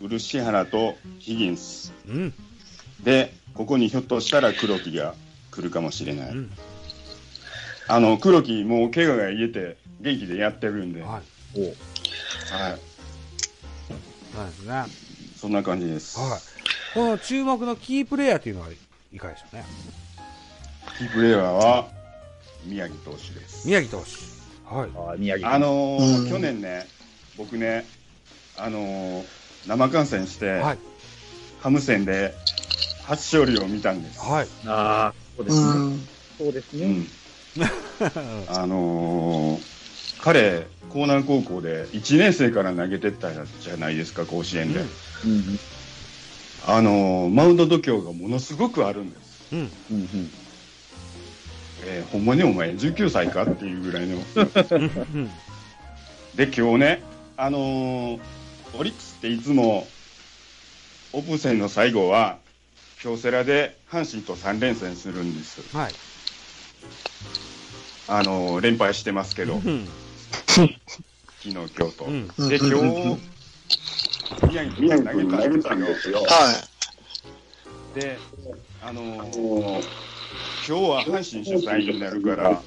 [0.00, 1.92] 漆原とヒギンス。
[2.08, 2.34] うん。
[3.04, 5.14] で、ここにひょっとしたら黒木が
[5.50, 6.30] 来るかもしれない。
[6.30, 6.50] うん。
[7.88, 11.22] あの、黒木もう怪我が癒えて元気でやってるんで、ははい。
[11.56, 11.74] おうい。
[14.32, 14.84] そうですね。
[15.40, 15.40] はい。
[15.40, 16.18] そんな感じです。
[16.94, 18.68] この注目のキープレイヤーというのは
[19.12, 19.64] いかがでしょうね。
[20.98, 21.88] キープレイヤーは、
[22.66, 23.66] 宮城投手です。
[23.66, 24.74] 宮城投手。
[24.74, 24.90] はい。
[25.12, 25.48] あ宮城。
[25.48, 26.86] あのーうん去年ね、
[27.36, 27.86] 僕ね、
[28.58, 29.24] あのー
[29.66, 30.78] 生観戦して、はい。
[31.60, 32.34] ハム戦で
[33.04, 34.20] 初勝利を見たんです。
[34.20, 34.48] はい。
[34.66, 35.62] ああ、そうですね。
[35.72, 36.08] うん。
[36.38, 36.86] そうですね。
[36.86, 37.06] うん。
[38.48, 39.79] あのー
[40.22, 44.80] 彼、江南高校で1年生から投げてったじゃないですか、甲子園で。
[45.24, 45.60] うんうん。
[46.66, 49.48] あのーマウンド度胸がものすごくあるんです。
[49.52, 49.70] うん。
[49.90, 49.96] うん。
[49.96, 50.30] うん。
[51.86, 54.16] えーほんまにお前19歳かっていうぐらいの。
[54.16, 54.40] う
[55.18, 55.30] ん。
[56.34, 57.02] で、今日ね、
[57.36, 58.20] あのー
[58.74, 59.88] オリックスっていつも、
[61.12, 62.38] オープン戦の最後は、
[63.00, 65.62] 京セラで阪神と3連戦するんです。
[65.74, 65.92] はい。
[68.06, 69.88] あのー連敗してますけど、うん。
[70.50, 72.04] 昨日、今日と。
[72.06, 72.28] うん。
[72.48, 76.22] で、今うん日、宮城投げたんですよ。
[76.22, 76.54] は
[77.94, 78.18] で、
[78.82, 79.84] あのー
[80.68, 82.62] 今日は阪神主催になるから、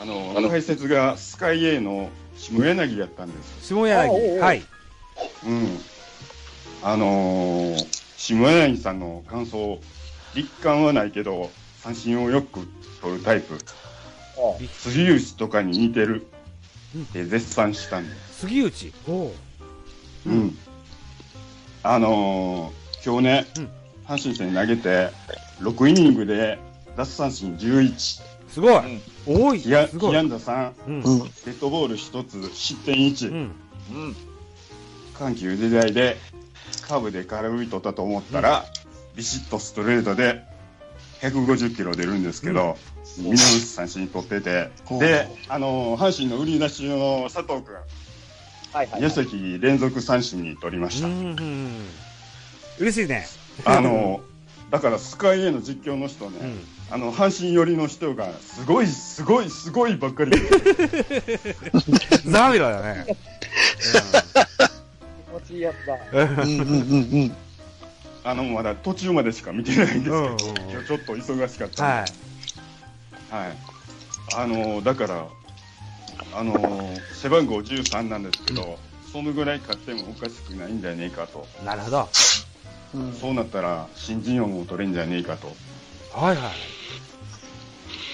[0.00, 3.68] あのー解説がスカイ A の下柳やったんです。
[3.68, 4.38] 下柳。
[4.40, 4.62] はい。
[5.46, 5.78] うん。
[6.82, 9.78] あのー下柳さんの感想、
[10.34, 11.50] 立感はないけど、
[11.82, 12.60] 三振をよく
[13.00, 13.58] 取るタイプ、
[14.80, 16.26] 杉内とかに似てる
[16.98, 18.40] って絶賛したんです。
[18.40, 18.92] 杉内？
[19.08, 19.32] おう。
[20.26, 20.58] うん。
[21.82, 23.68] あのー今日ね、うん
[24.06, 25.10] 阪神戦投げて、
[25.60, 26.58] 6イニングで
[26.96, 28.82] 奪三振11、すごい。
[29.26, 29.60] 多い。
[29.60, 30.10] 被安すごい。
[30.10, 31.02] 被安打3、うんい。。
[31.02, 31.18] うん。
[31.22, 33.36] デッドボール1つ、失点1、うん。
[33.36, 33.52] うん。
[35.18, 36.16] 緩急時代で
[36.86, 38.64] カーブで空振り取ったと思ったら、
[39.16, 40.42] ビシッとストレートで
[41.20, 47.74] 150キロ出るんですけど、三振取ってて、うんで、あのー阪神の売り出しの佐藤君、
[48.72, 49.02] はいはい。
[49.02, 51.08] 2席連続三振に取りました。
[51.08, 51.88] うんうん。
[52.78, 53.26] 嬉しいね。
[53.64, 54.32] あのー
[54.70, 56.58] だからスカイ A の実況の人ね、うん。
[56.90, 60.38] あの阪神寄りの人がすごいすごいすごいばっかりで
[62.24, 63.06] ザビラだね。
[65.28, 65.98] 気持ちいいやつだ。
[66.12, 66.28] うん。
[66.28, 67.36] うんうんうんうん。
[68.24, 70.36] あの、まだ途中までしか見てないんですけど、うんうんうん
[70.70, 72.04] 今日ちょっと忙しかったんはい。
[73.32, 73.56] で、はい。
[74.36, 75.26] あの、だから、
[76.34, 78.78] あの、背番号13なんですけど、
[79.10, 81.46] そのぐらい勝ってもおかしくないんじゃねえかと。
[81.64, 82.08] なるほど。
[82.94, 85.48] うんそうなったら、新人王を取れんじゃねえかと、
[86.12, 86.52] はいはい。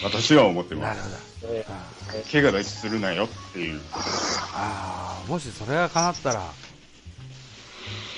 [0.05, 1.41] 私は思ってなるます。
[1.41, 1.55] ほど。
[1.55, 1.91] えあ
[2.31, 3.81] 怪我だけするなよっていう。
[4.55, 6.53] あー、もしそれが叶ったら、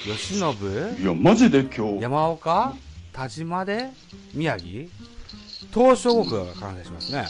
[0.04, 0.38] 吉信？
[0.38, 2.74] いや、マジで今日、山岡？
[3.12, 3.90] 田島で？
[4.34, 4.88] 宮城？
[5.72, 7.28] 東証国が関係しますね。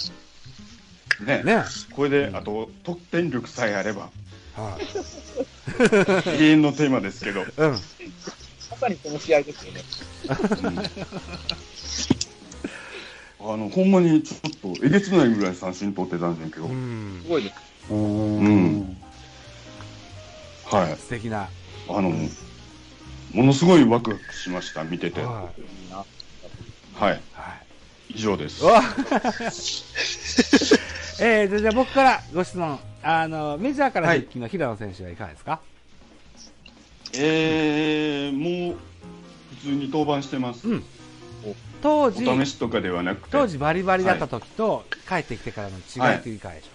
[1.21, 1.65] ね、ね。
[1.93, 4.11] これで、あと、得点力さえあれば、
[4.55, 6.43] はい。
[6.43, 7.71] 永遠のテーマですけど、うん。
[8.71, 9.83] まさにこの試合ですよね。
[13.43, 17.29] あの、ほんまにちょっと、えげつないぐらい三振取ってたんだけど、うんす。
[17.29, 17.55] ごいです。
[17.91, 18.39] うーん。
[18.39, 18.97] うん
[20.71, 20.97] はい。
[20.99, 21.49] 素敵な。
[21.89, 22.11] あの、
[23.33, 25.21] ものすごいワクワクしました、見てて。
[25.23, 25.61] ははい。
[25.61, 25.97] いいな。
[25.99, 27.01] い。
[27.01, 27.23] はい。
[28.15, 28.65] 以上です。
[28.65, 28.71] お
[31.23, 32.79] えー、じゃあ僕からご質問。
[33.03, 35.61] あの、メジャーから復帰の平野選手はいかがですか、
[37.15, 38.33] えー、
[38.69, 38.77] もう、
[39.63, 40.69] 普通に登板してます。
[40.69, 40.85] うん
[41.83, 46.69] 当時、お試しとかではなくて、当時バリバリだった時と、帰ってきてからの違いというかでしょ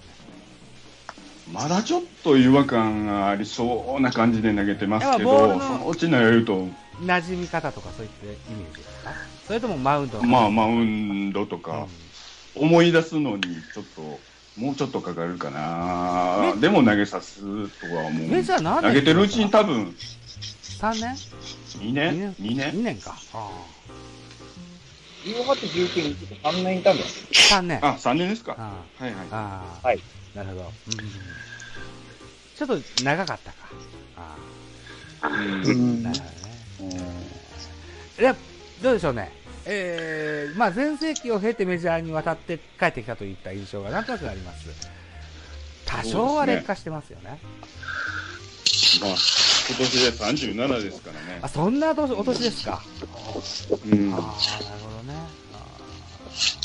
[1.54, 6.74] まだちょっと違和感がありそうな感じで投げてますけど、そのうち投げると、うね。
[7.02, 9.12] 馴染み方とかそういったイメージですか？
[9.46, 11.88] それともマウンドのまあ、マウンドとうんか、
[12.56, 14.20] 思い出すのに、ちょっと、
[14.56, 16.54] もうちょっとかかるかな。
[16.56, 19.94] ねでも投げさすとはもう、メジャー何年投げてるうちに多分、
[20.80, 21.16] 3年
[21.80, 22.98] ？2年 ?2 年 ?2 年？
[22.98, 23.16] か。
[25.24, 27.08] 18、19に3年いたんだよ。
[27.08, 27.86] 3年。
[27.86, 28.56] ああ、3年ですか。
[28.58, 29.28] あはいはい。
[29.32, 30.00] ああ、はい。
[30.34, 30.62] なるほど。
[30.88, 31.06] うん
[32.56, 33.58] ちょっと長かったか。
[34.16, 34.38] あ
[35.22, 36.20] うんあなる
[36.80, 37.16] ほどね。
[38.18, 38.36] いや、
[38.82, 39.32] どうでしょうね。
[39.66, 44.70] えー、まあ前世紀を経てメジャーに渡って帰ってきたといった印象がなんとなくあります。
[45.86, 47.40] 多少は劣化してますよね。
[49.02, 50.12] まあ、今年で
[50.56, 51.48] 37ですからねあ、。
[51.48, 52.82] そんなお年お年ですか。
[53.92, 55.14] うんああ、なるほどね。
[55.54, 55.66] あ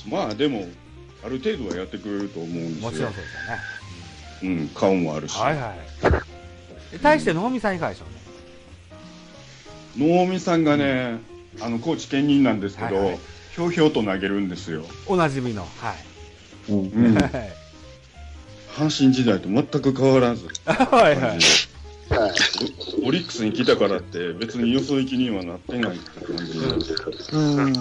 [0.08, 0.66] まあでも、
[1.24, 2.90] ある程度はやってくれると思うんですよ。
[2.90, 3.34] ーもちろんそうです
[4.44, 4.60] よね。
[4.60, 5.38] うん、顔もあるし。
[5.38, 5.74] はいは
[6.92, 6.98] い。
[7.02, 8.04] 対して能見さんいかがでしょ
[9.96, 10.14] うね。
[10.16, 11.18] 能見さんがね、
[11.60, 13.18] あの、高知県人なんですけど、はいはい
[13.50, 14.84] ひょうひょうと投げるんですよ。
[15.06, 15.62] おなじみの。
[15.62, 15.92] は
[16.68, 16.72] い。
[16.72, 16.88] うん。
[16.88, 17.14] うん。
[17.14, 17.30] はい
[18.72, 20.46] 阪神時代と全く変わらず。
[20.64, 21.38] はいはい。
[23.02, 26.66] オオリックスに来たからって別によそ行きにはなってないって感じで。
[27.32, 27.76] うん。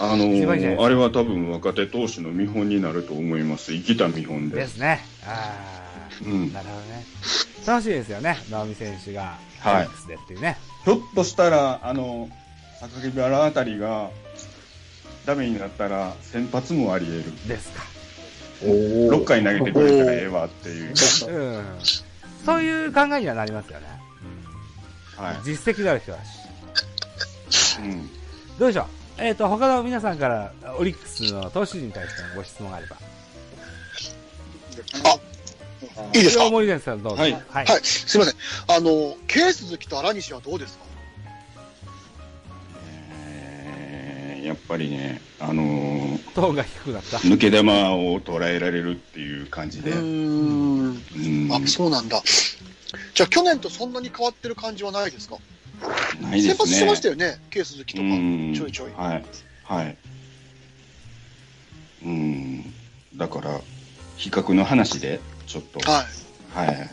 [0.00, 3.72] あのあれは多分若手投手の見本になると思います。
[3.72, 4.56] 生きた見本で。
[4.56, 5.00] ですね。
[5.24, 5.88] あ
[6.20, 6.24] あ。
[6.24, 6.52] うん。
[6.52, 7.04] なるほどね。
[7.66, 8.36] 楽しいですよね。
[8.50, 10.58] 直美選手が、はいオリックスでっていうね。
[10.84, 12.28] ひょっとしたら、あの、
[12.80, 14.10] 榊原あたりが
[15.26, 17.48] ダメになったら先発もあり得る。
[17.48, 17.82] ですか。
[18.62, 20.88] おー6回投げてくれたらええわっていう。
[20.88, 20.94] うん。
[22.44, 23.86] そういう考えにはなりますよね。
[25.16, 26.18] は実績がある人だ
[27.50, 27.78] し。
[27.78, 27.82] い。
[27.82, 28.08] うん。
[28.58, 28.86] どうでしょう？
[29.18, 32.96] えっ、と、他の皆さんから、オリックスの投手陣に対してのご質問があれば。
[36.14, 36.48] いいですか？
[36.50, 37.22] どうぞ。
[37.22, 37.42] はいはい。
[37.66, 38.34] はい、すいません。
[38.68, 40.84] あの、ケース鈴木と荒西はどうですか？
[44.48, 47.18] やっぱりね、あのートーンが低くなった。
[47.18, 47.62] 抜け球を
[48.20, 49.90] 捉えられるっていう感じで。
[49.90, 51.04] うーん。
[51.04, 52.22] うんあ、そうなんだ。
[53.14, 55.36] じゃあ去年とそんなに変わってる感じはないですか？
[56.22, 56.54] ないですね。
[56.54, 58.08] 先発してましたよね、ケース鈴木とか。
[58.08, 59.24] うんちょいちょいはい。
[59.64, 59.96] はい。
[62.02, 62.74] うん。
[63.16, 63.60] だから、
[64.16, 65.90] 比較の話で、ちょっと。
[65.90, 66.04] はい。
[66.56, 66.88] はいはいはい。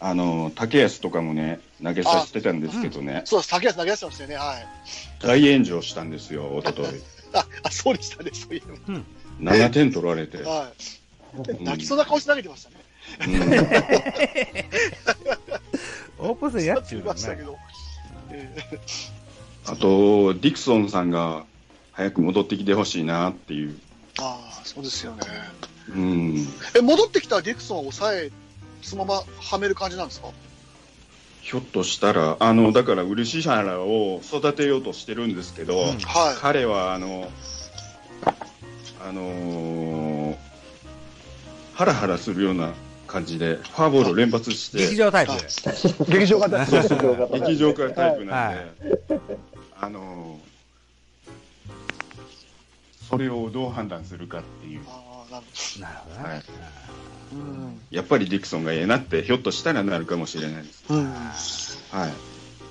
[0.00, 4.36] あの、竹安とかもね、投げさせてたんですけどね、そうです、竹安投げ出してましたよね。
[4.36, 4.66] はい。
[5.20, 6.88] 大炎上したんですよ、一昨日
[7.34, 9.02] あ、あそうでしたね、そういえ
[9.40, 10.38] 7点取られて。
[10.38, 10.50] ば。
[10.50, 10.68] はい。
[10.68, 10.74] うん
[11.64, 12.76] 泣きそうな顔して投げてましたね。
[13.26, 13.42] うん
[16.18, 17.04] オープン戦やっちゅう。
[17.04, 17.58] ましたけど。
[18.30, 18.64] え
[19.66, 21.44] あと、ディクソンさんが
[21.92, 23.70] 早く戻ってきてほしいなっていう。
[23.70, 25.22] ーああ、そうですよね。
[25.88, 26.46] うん。
[26.76, 28.30] え、戻ってきたディクソンを抑え、
[28.84, 30.28] そのままはめる感じなんですか？
[31.40, 35.98] ひょっとしたら、あの、だから、漆原を育てようとしてるんですけど、うんはい。
[36.40, 37.30] 彼は、あの、
[39.06, 40.36] あのー
[41.74, 42.72] ハラハラするような
[43.06, 45.32] 感じで、フォアボールを連発して、劇場タイプ。
[46.10, 48.72] 劇場型そうそうそう劇場化タイプなんで、はい
[49.80, 50.43] あのー
[53.08, 54.80] それをどう判断するかっていう。
[55.80, 56.28] なるほどね。
[56.28, 56.44] はいほ
[57.36, 57.42] ど。
[57.42, 57.80] うん。
[57.90, 60.84] やっぱりディクソンがええなって、ひょっとしたらなるかもしれないです。
[60.88, 61.04] うん。
[61.12, 62.12] はい。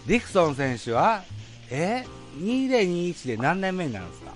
[0.08, 1.24] ディクソン選手は、
[1.70, 2.06] え
[2.40, 4.34] ?2021 で何年目になるんですか？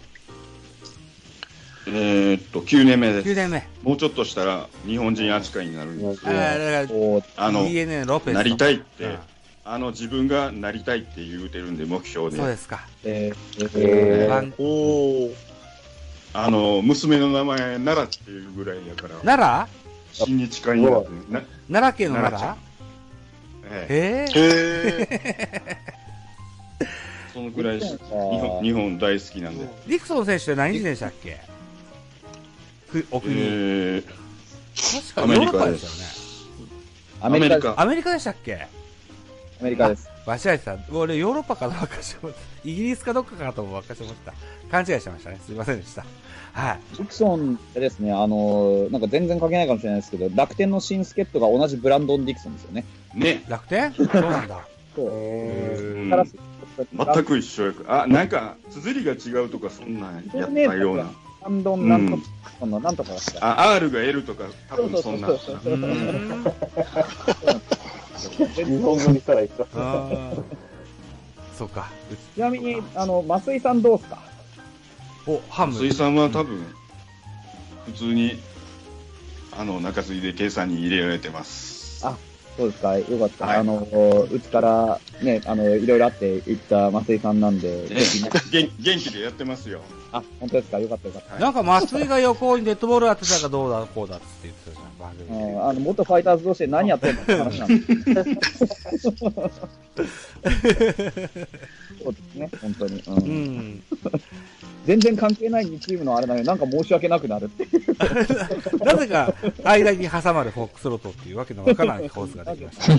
[1.89, 3.35] えーっと、9年目で ?9 す。
[3.35, 3.67] 年目。
[3.83, 8.33] もうちょっとしたら日本人扱いになるんですあーだから、こうあの、DNA ロペスと。
[8.33, 9.17] なりたいって、うん
[9.69, 12.37] あの、自分がなりたいって言うてるんで、目標で。
[12.37, 12.85] そうですか。
[13.03, 15.33] えーえワンおお。
[16.33, 19.71] あの、娘の名前、奈良っていうぐらいやから、奈
[20.13, 21.09] 親に近いんだって。
[21.71, 22.67] 奈良県の奈奈良良
[23.89, 25.77] えええ。
[27.33, 29.63] そのぐらいし日あ本日本大好きなんで。
[29.65, 31.39] ー、ディクソン選手って何人でしたっけ？
[32.91, 33.35] くお国。
[33.37, 34.03] えー、
[34.75, 36.71] 確かアメリヨーロッパでカですすよね。
[37.21, 37.73] アメリカです。
[37.79, 38.67] アメリカでしたっけ？
[39.59, 40.09] アメリカです。
[40.25, 40.77] 間違えてた。
[40.91, 42.39] 俺、ヨーロッパかどうかし思った。
[42.63, 44.33] イギリスかどっかかとも分かってました。
[44.71, 45.39] 勘違いしてましたね。
[45.45, 46.05] すいませんでした。
[46.53, 46.79] はい。
[46.97, 52.83] ディクソンってですね、あの、なんか全然関係ないかもしれないですけど、楽天の新助っ人が同じブランドン・ディクソンですよね。
[53.13, 53.93] ね、楽天？
[53.93, 54.67] そうなんだ。
[54.95, 55.09] そう。
[55.11, 56.25] えうんから
[57.13, 58.03] 全く一緒やから。
[58.03, 61.03] あ、なんか、綴りが違うとか、そんなんやったような。
[61.03, 61.09] ブ
[61.43, 62.23] ランドンなんとか、
[62.59, 63.45] そんななんとかがした。
[63.45, 65.27] あ、R が L とか、多分そんな。
[65.27, 65.33] 日
[68.81, 69.67] 本語にしたら一緒。
[69.75, 70.43] あー
[71.57, 71.89] そうか。
[72.35, 74.17] ちなみに、あの、増井さんどうですか
[75.27, 75.73] お、ハム。
[75.73, 76.65] 水産は多分、
[77.85, 78.41] 普通に、
[79.51, 82.05] あの、中継ぎで計算に入れられてます。
[82.05, 82.17] あ
[82.57, 83.45] そうですか、よかった。
[83.45, 83.87] はいあの、
[84.31, 87.87] うちからね、あの、いろいろあって行った増井さんなんで、
[88.51, 89.81] 元気でやってますよ。
[90.11, 91.35] あ、本当ですか、よかったよかった。
[91.39, 95.35] なんか、松井が横にデッドボール当てたかどうだこうだって言ってたじゃん、番組で。
[95.53, 99.01] うんあの、元ファイターズ同士で何やってんのって話なんです。
[102.03, 103.03] そうですね、本当に。
[103.07, 103.83] うんうん。
[104.85, 107.95] 全然関係ない2チームのあれなのになんか申し訳なくなるっていう。
[108.85, 109.33] なぜか、
[109.65, 112.93] 間に挟まるフォックスロットっていうわけのわからないコースができました。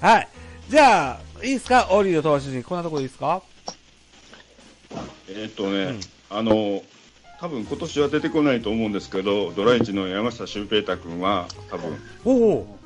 [0.08, 0.28] はい。
[0.68, 1.88] じゃあ、いいですか？
[1.90, 2.62] オリード投手陣。
[2.62, 3.42] こんなところいいですか？
[5.36, 6.82] えーっとね、うんあの、
[7.40, 12.78] 多分今年は出てこないと思うんですけど、ドライチの山下俊平太君は、多分おお。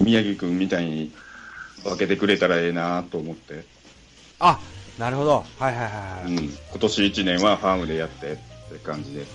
[0.00, 1.12] 宮城君みたいに
[1.82, 3.64] 分けてくれたらええなと思って、
[4.38, 4.60] あ、
[4.98, 5.44] なるほど。
[5.58, 6.32] はいはいはいはい。
[6.36, 9.26] うん、今年1年はファームでやってって感じで、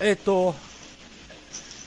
[0.00, 0.54] えっ、と、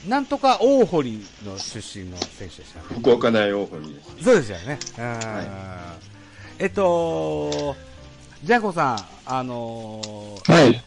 [0.08, 2.86] なんとか大堀の出身の選手でしたね。
[2.90, 4.24] 福岡大大堀です。
[4.24, 4.78] そうですよね。
[4.98, 6.16] うん
[6.58, 7.76] えっと、
[8.44, 10.82] ジャンコさん、あのーはい。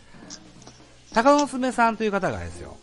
[1.14, 2.78] 高野娘さんという方がですよ、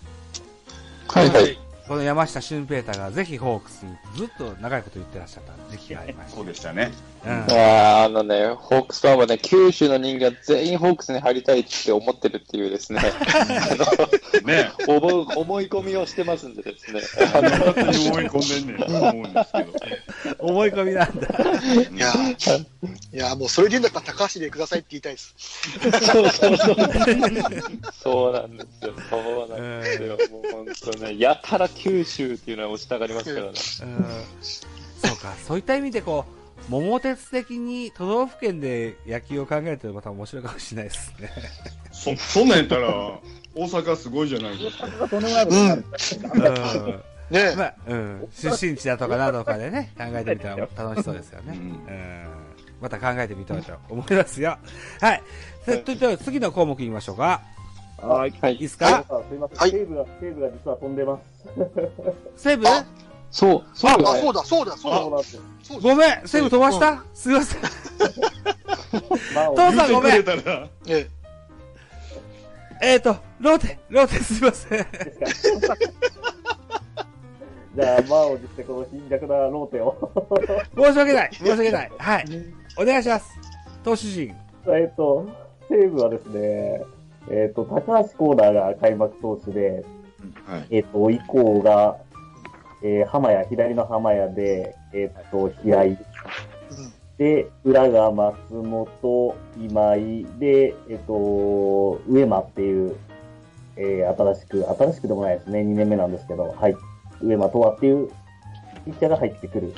[1.09, 1.57] はいはい。
[1.87, 6.91] この山下俊平太がぜひホークスにずっと長いこと言ってらっしゃった時期がありましそうでしたね。
[7.23, 7.31] た。
[7.31, 13.01] うんいやーあのね、ホークスファンはね、九州の人間全員ホークスに入りたいって思ってるっていうですね、
[14.45, 17.01] ね あの思い込みをしてますんでですね、
[17.33, 20.37] あの思い込んでんねんと思うんですけど。
[20.45, 21.29] 思い込みなんだ。
[21.29, 22.67] いやー、
[23.13, 25.35] いやーもうそれで言うんだったら高橋でくださいって言いたいです。
[26.07, 26.77] そうそうそう。
[27.93, 28.95] そうなんですよ。
[29.11, 30.19] そうなんですよ。
[30.31, 33.53] もう本当ね、やたら九州っていうのは押したがりますからね。
[33.83, 34.07] うん
[35.09, 41.31] そうか、そういった意味でこう、桃鉄的に都道府県で野球を考えるとまた面白いかもしれないですね。
[41.93, 42.89] そ、 そんなんやったら、
[43.55, 44.89] 大阪すごいじゃないですか。
[45.09, 45.25] とん。
[45.25, 48.29] うんねまあ、うん。
[48.33, 51.59] 出身地だとかなどかでね、考えてみたら楽しそうですよね。
[51.59, 52.46] うんうん。
[52.81, 54.59] また考えてみたいと思いますよ。
[55.01, 55.23] はい。
[55.65, 57.43] さといったら次の項目いきましょうか。
[57.99, 58.35] はい。
[58.41, 59.05] はいいいですか？
[59.09, 61.23] あすいません、はい西武が、西武が実は飛んでます。
[62.37, 62.85] 西武あ
[63.31, 67.03] そう、そうあ、そうだ、そうだ、そうだごめん西武飛ばした？
[67.15, 67.63] すいません。
[69.35, 70.25] まあ、父さんごめん
[70.89, 71.09] え
[72.83, 74.87] えっと、ローテ、ローテすいません。
[77.75, 80.13] じゃあ、満を持してこの貧弱なローテを。
[80.77, 81.31] 申し訳ない。
[81.35, 81.93] 申し訳ない。
[81.99, 82.25] はい。
[82.79, 83.39] お願いします。
[83.83, 84.35] 投手陣。
[84.67, 85.27] えっと、
[85.71, 86.83] 西武はですね、
[87.31, 89.85] えっ、と、高橋コーナーが開幕投手で、
[90.45, 90.67] はい。
[90.71, 91.97] えっ、と、以降が、
[92.83, 95.99] えー、浜谷、左の浜谷で、えっ、と、平井。
[97.17, 102.95] で、裏が松本、今井で、えっ、と、上間っていう、
[103.77, 106.77] えー、新しく、新しくでもないですね、2年目なんですけど、はい。
[107.23, 108.09] 上間とはっていう、
[108.85, 109.73] ピッチャーが入ってくる。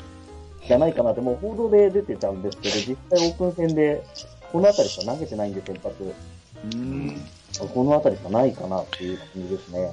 [0.69, 4.03] じゃないかなって、もう報道で出てたんですけど、実際オープン戦で、
[4.51, 6.13] この辺りしか投げてないんで、先発。
[6.73, 7.17] うん。
[7.73, 9.91] この辺りしかないかなっていう感じですね。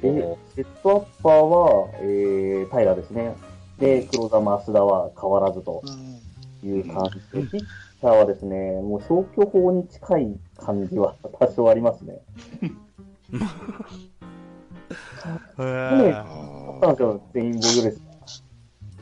[0.00, 3.34] で、セットアッパーは、えー、平ですね。
[3.78, 5.82] で、黒田、増田は変わらずと。
[5.84, 6.16] うん
[6.66, 12.20] いう感じで、ピッチャーはですね、もう消去法に近い感じは 多少ありますね。
[15.58, 17.60] へねー全員。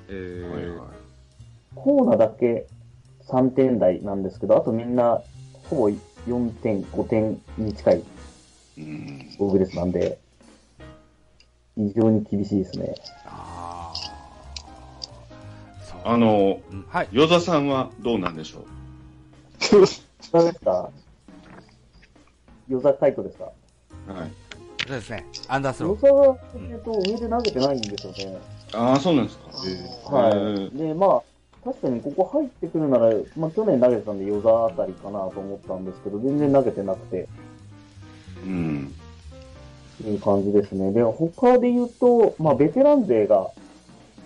[0.09, 0.89] えーはいーはい
[1.75, 2.67] コーナだけ
[3.29, 5.21] 3点台なんですけど、あとみんな
[5.69, 8.03] ほぼ4点、5点に近い
[8.79, 10.19] うんボグレスなんで、
[11.77, 12.95] 非常に厳しいですね。
[13.27, 13.93] あ
[16.05, 17.09] あの、うんはい。
[17.13, 18.65] 与座さんはどうなんでしょう？
[20.33, 20.91] 何ですか？
[22.69, 23.45] 与座カイトですか？
[23.45, 23.51] は
[24.27, 24.31] い。
[24.87, 25.25] そうですね。
[25.49, 26.09] アンダースロ与ー。
[26.09, 26.37] 座は、
[26.71, 28.39] えっと、上で投げてないんですよね。
[28.75, 29.45] ああ、そうなんですか。
[30.15, 30.31] は
[30.73, 30.77] い。
[30.77, 31.23] で、まあ、
[31.65, 37.29] 確かにここ入ってくるなら、まあ去年投げてたんで与座あたりかなと思ったんですけど、全然投げてなくて、
[38.45, 38.95] うん。
[40.05, 40.93] いう感じですね。
[40.93, 43.51] で、他で言うと、まあベテラン勢が、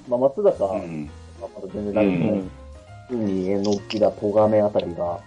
[0.08, 1.10] まあ松坂がうん。
[1.40, 2.42] まだ全然投げてない。
[3.08, 5.20] 普通に榎木だ、戸亀あたりが、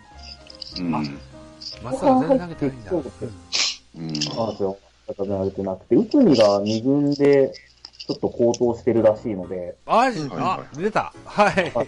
[0.77, 0.91] うん。
[0.91, 2.89] まさか全然投げてないんだ。
[2.89, 3.15] そうです
[3.95, 4.11] うん。
[4.11, 4.79] なんですよ。
[5.17, 7.53] 全然投げてなくて、内海が2軍で、
[8.07, 11.13] ちょっと高騰してるらしいので、あ、あは、出た。
[11.25, 11.71] はい。
[11.73, 11.87] はい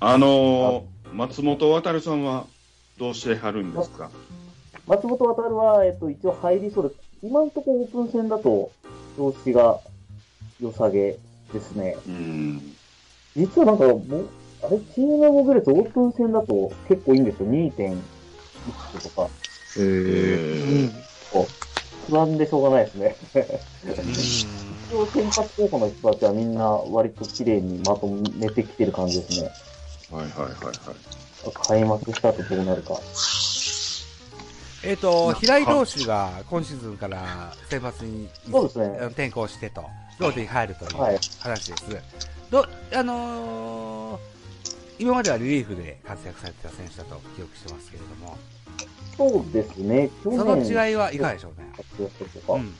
[0.00, 2.46] あのー、松本渉さんは
[2.98, 4.10] どうしてはるんですか？
[4.86, 7.00] 松本渉は、えっと、一応入りそうです。
[7.22, 8.70] 今のところオープン戦だと、
[9.16, 9.80] 調子が
[10.62, 11.16] 良さげ
[11.52, 11.96] ですね。
[12.06, 12.76] うん。
[13.36, 14.28] 実はなんか、もう、
[14.62, 17.48] あれ、チームモグレスオープン戦だと結構いいんですよ。
[17.48, 17.96] 2.1
[19.02, 19.28] とか。
[19.78, 20.92] えー
[22.08, 23.16] 不安でしょうがないですね。
[24.96, 28.06] 応先発候補の人たちはみんな割と綺麗にまと
[28.38, 29.50] めてきてる感じですね。
[30.10, 31.54] はいはいはいはい。
[31.66, 32.98] 開幕した後どうなるか。
[34.84, 39.84] えっと、平井投手が今シーズンから先発にそうですね転向してと、
[40.18, 42.02] ローテに入るというはい話です。
[42.50, 42.64] ど、
[42.94, 44.38] あのー
[45.00, 48.36] 今まではリリーフで活躍されてた選手だと記憶してますけれども、
[49.16, 50.10] そうですね。
[50.24, 51.68] 去そ年の違いはいかがでしょうね。
[51.76, 52.52] 活躍とか。
[52.54, 52.74] うん。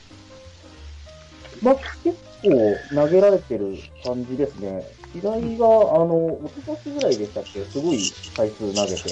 [1.63, 4.87] まあ、結構投げられてる感じですね。
[5.13, 5.69] 平井が、あ
[6.05, 7.65] の、一昨年ぐらいでしたっけ？
[7.65, 8.01] すごい
[8.37, 9.03] 回数投げて。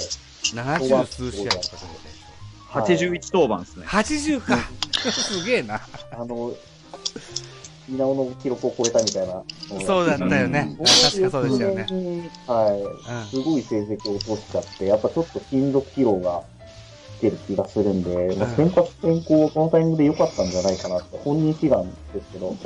[0.55, 2.07] 70数試合とかで
[2.73, 3.87] 81登板ですね。
[3.87, 4.59] 80か。
[5.11, 5.81] すげえな。
[6.13, 6.55] あの、
[7.89, 9.43] 稲尾の記録を超えたみたいな。
[9.85, 10.77] そうだったよね。
[10.79, 11.87] うん確かそうでしたよね。
[11.91, 12.31] ね。
[12.47, 13.31] はい。
[13.31, 16.56] すごい成績を落としちゃって、やっぱちょっと金属疲労が来
[17.21, 22.57] てる気がするんで、まあ、先発転向はこのタイミングで良かったんじゃないかなって、本人志願ですけど、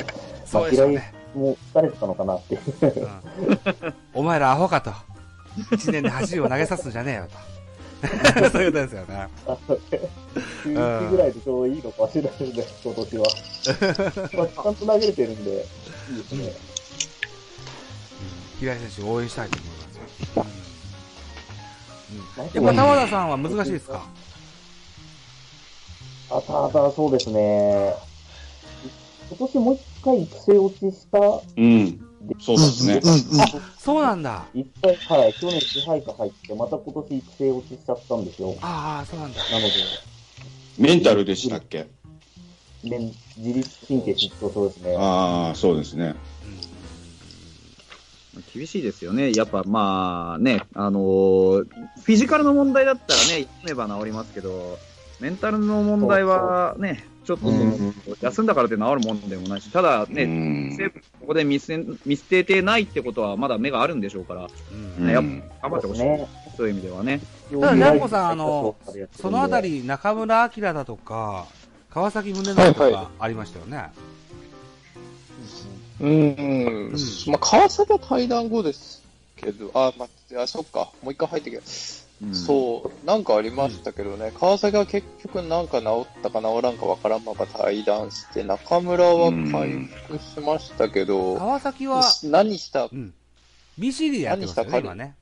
[0.53, 1.15] まあ、平井ね。
[1.35, 2.59] も疲れてたのかなって
[4.15, 4.91] お前らアホかと。
[5.71, 7.51] 1年で80を投げさすんじゃねえよと。
[8.51, 9.29] そういうことですよね。
[9.47, 10.09] あのね
[10.65, 13.25] 中1ぐらいでちょうどいいのかもしれないで今年は。
[14.39, 16.53] まあ、ちゃんと投げれてるんで、いいですね。
[18.59, 20.45] 平井選手を応援したいと思いますよ。
[22.37, 24.03] まあやっぱ田和田さんは難しいですか？
[26.31, 27.95] あただ、そうですね。
[29.29, 32.01] 今年もう一回育成落ちした、うん。
[32.41, 33.01] そうですね。
[33.79, 34.47] そうなんだ。
[34.55, 38.55] 一回、はい、去年支配下入って、また今年育成落ちしちゃったんですよ。
[38.63, 39.41] ああ、そうなんだ。
[39.51, 39.75] なので、
[40.79, 41.87] メンタルでしたっけ？
[42.83, 44.97] ね、自律神経失調症ですね。
[44.97, 46.15] ああ、そうですね。
[48.55, 49.33] 厳しいですよね。
[49.35, 51.65] やっぱまあね、あのー
[52.03, 54.79] フィジカルの問題だったらね、休めば治りますけど、
[55.21, 60.77] メンタルの問題はね、ちょっとその、うん休んだからって治るもんでもないし、ただうね、ん。
[60.77, 64.49] 西武ここで見せ見捨ててないってことはまだ目があるんでしょうから、
[64.99, 66.29] うんねやっうん頑張ってほしい、ね。
[66.57, 67.21] そういう意味ではね。
[67.51, 68.77] ただ、にゃんこさん、あの、
[69.15, 71.47] そのあたり、中村晃だとか、
[71.91, 73.91] 川崎宗則とはいかありましたよね。
[76.01, 76.93] うん、
[77.27, 79.03] まあ、川崎は対談後です
[79.37, 80.07] けど、あ、ま
[80.37, 81.63] あ、あそっか、もう一回入ってきた。
[82.23, 82.35] うん。
[82.35, 89.73] そう、なんかありましたけどね、川崎は結局なんか治ったか治らんかわからんまま対談して、中村は回
[90.09, 92.85] 復しましたけど、川崎は、何した？
[92.85, 93.15] うん。
[93.79, 95.17] BCD でやってますよね、何した今ね。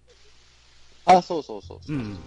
[1.05, 1.97] あ、そうそうそうそう。
[1.97, 2.19] う、ん。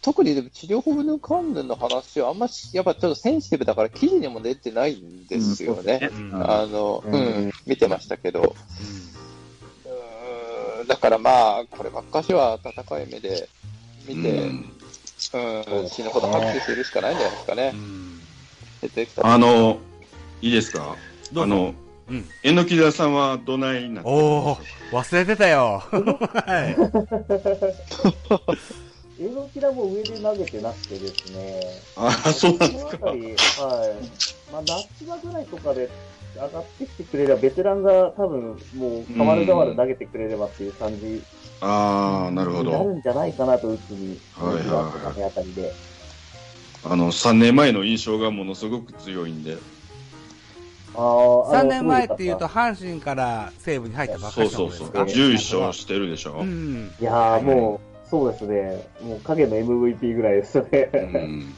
[0.00, 6.10] 特にでも治療法の関連の話はあんまし、やっぱちょっとセンシティブだから記事にも出てないんですよね。
[6.12, 6.40] うん。
[6.40, 7.48] うんあの、ううん。
[7.48, 8.40] ん、見てましたけど。
[8.40, 9.25] うーん
[10.86, 13.48] だからまあ、こればっかしは温かい目で
[14.06, 14.44] 見て、うう
[15.82, 17.74] んん、死ぬほど拍手するしかないんじゃないですかね
[19.22, 19.78] あの、
[20.40, 20.96] いいですか？
[21.32, 21.74] どうぞあの、
[22.08, 22.24] うん。
[22.42, 25.82] えのきださんはどないになおーでしょう、忘れてたよ。
[25.90, 26.76] はい。
[29.18, 31.60] えのきらも上で投げてなくてですね。
[31.96, 33.06] ああ、そうなんですか。
[33.06, 33.18] はい。
[34.52, 35.88] まあ、夏場ぐらいとかで
[36.36, 41.22] 上がってきてくれれば、ベテランが多分もう、変わる変わる投げてくれればっていう感じ
[41.60, 42.84] ああ、なるほなど。
[42.84, 45.72] るんじゃないかなと、内に、はいはいはい2月とかねあたりで。
[46.84, 49.56] あの、3年前の印象がものすごく強いんで。
[50.94, 54.88] あー3年前っていうと、阪神から西武に入ったばっかりのそうそうそう。
[54.88, 56.38] ことですか11勝してるでしょ？
[56.40, 56.90] うん。
[57.00, 58.86] いやーもう、そうですね。
[59.02, 60.90] もう影の MVP ぐらいですよね。
[60.94, 61.54] うん。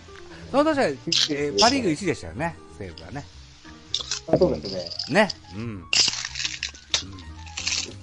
[0.51, 3.25] その年は、えーパリーグ1でしたよね、西武はね。
[4.33, 5.15] あそうですね。
[5.15, 5.31] ね。
[5.57, 5.85] うん。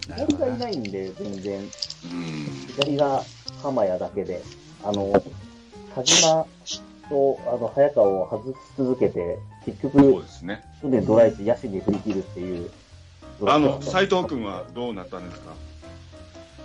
[0.08, 1.60] 左がいないんで、全然。
[1.60, 1.64] う
[2.08, 2.46] ん。
[2.76, 3.24] 左が
[3.62, 4.42] 浜谷だけで、
[4.84, 5.12] あの、
[5.94, 6.46] 田島
[7.10, 10.64] と、あの、早川を外し続けて、結そう局、ですね。
[10.82, 12.70] 去年ドライチ野手に振り切るっていう。
[13.46, 15.54] あの、斎藤君はどうなったんですか？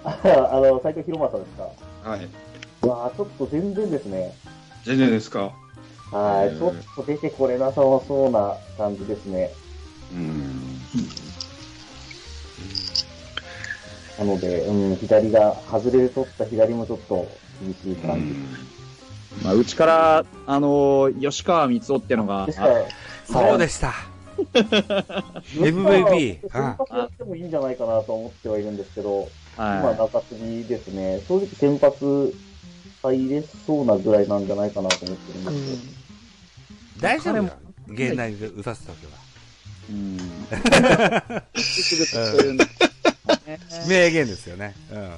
[0.53, 2.09] あの、斎藤博正ですか？
[2.11, 2.29] はい。
[2.83, 4.35] うわーちょっと全然ですね。
[4.85, 5.53] 全然ですか？
[6.11, 9.51] はい、ちょっと出てこれなさそうな感じですね。
[10.13, 10.61] うん。
[14.19, 17.27] なので、うん、左が、外れで取った左もちょっと
[17.63, 18.35] 厳しい感じ。
[19.45, 22.49] まあ、うちから、あのー吉川光夫ってのが、
[23.25, 23.95] そうでした。
[25.55, 31.21] MVP 先発やってもいいんじゃないかなと思ってはいるんですけど、今は中継ぎですね。
[31.29, 32.35] 正直先発
[33.03, 36.00] 入れそうなぐらいなんじゃないかなと思ってるんうですん。
[37.01, 37.57] 大丈夫だ
[37.89, 39.13] 芸大にうさすときは。
[39.91, 40.19] うん。
[43.89, 44.75] 名言ですよね。
[44.93, 44.99] うん。
[44.99, 45.11] うん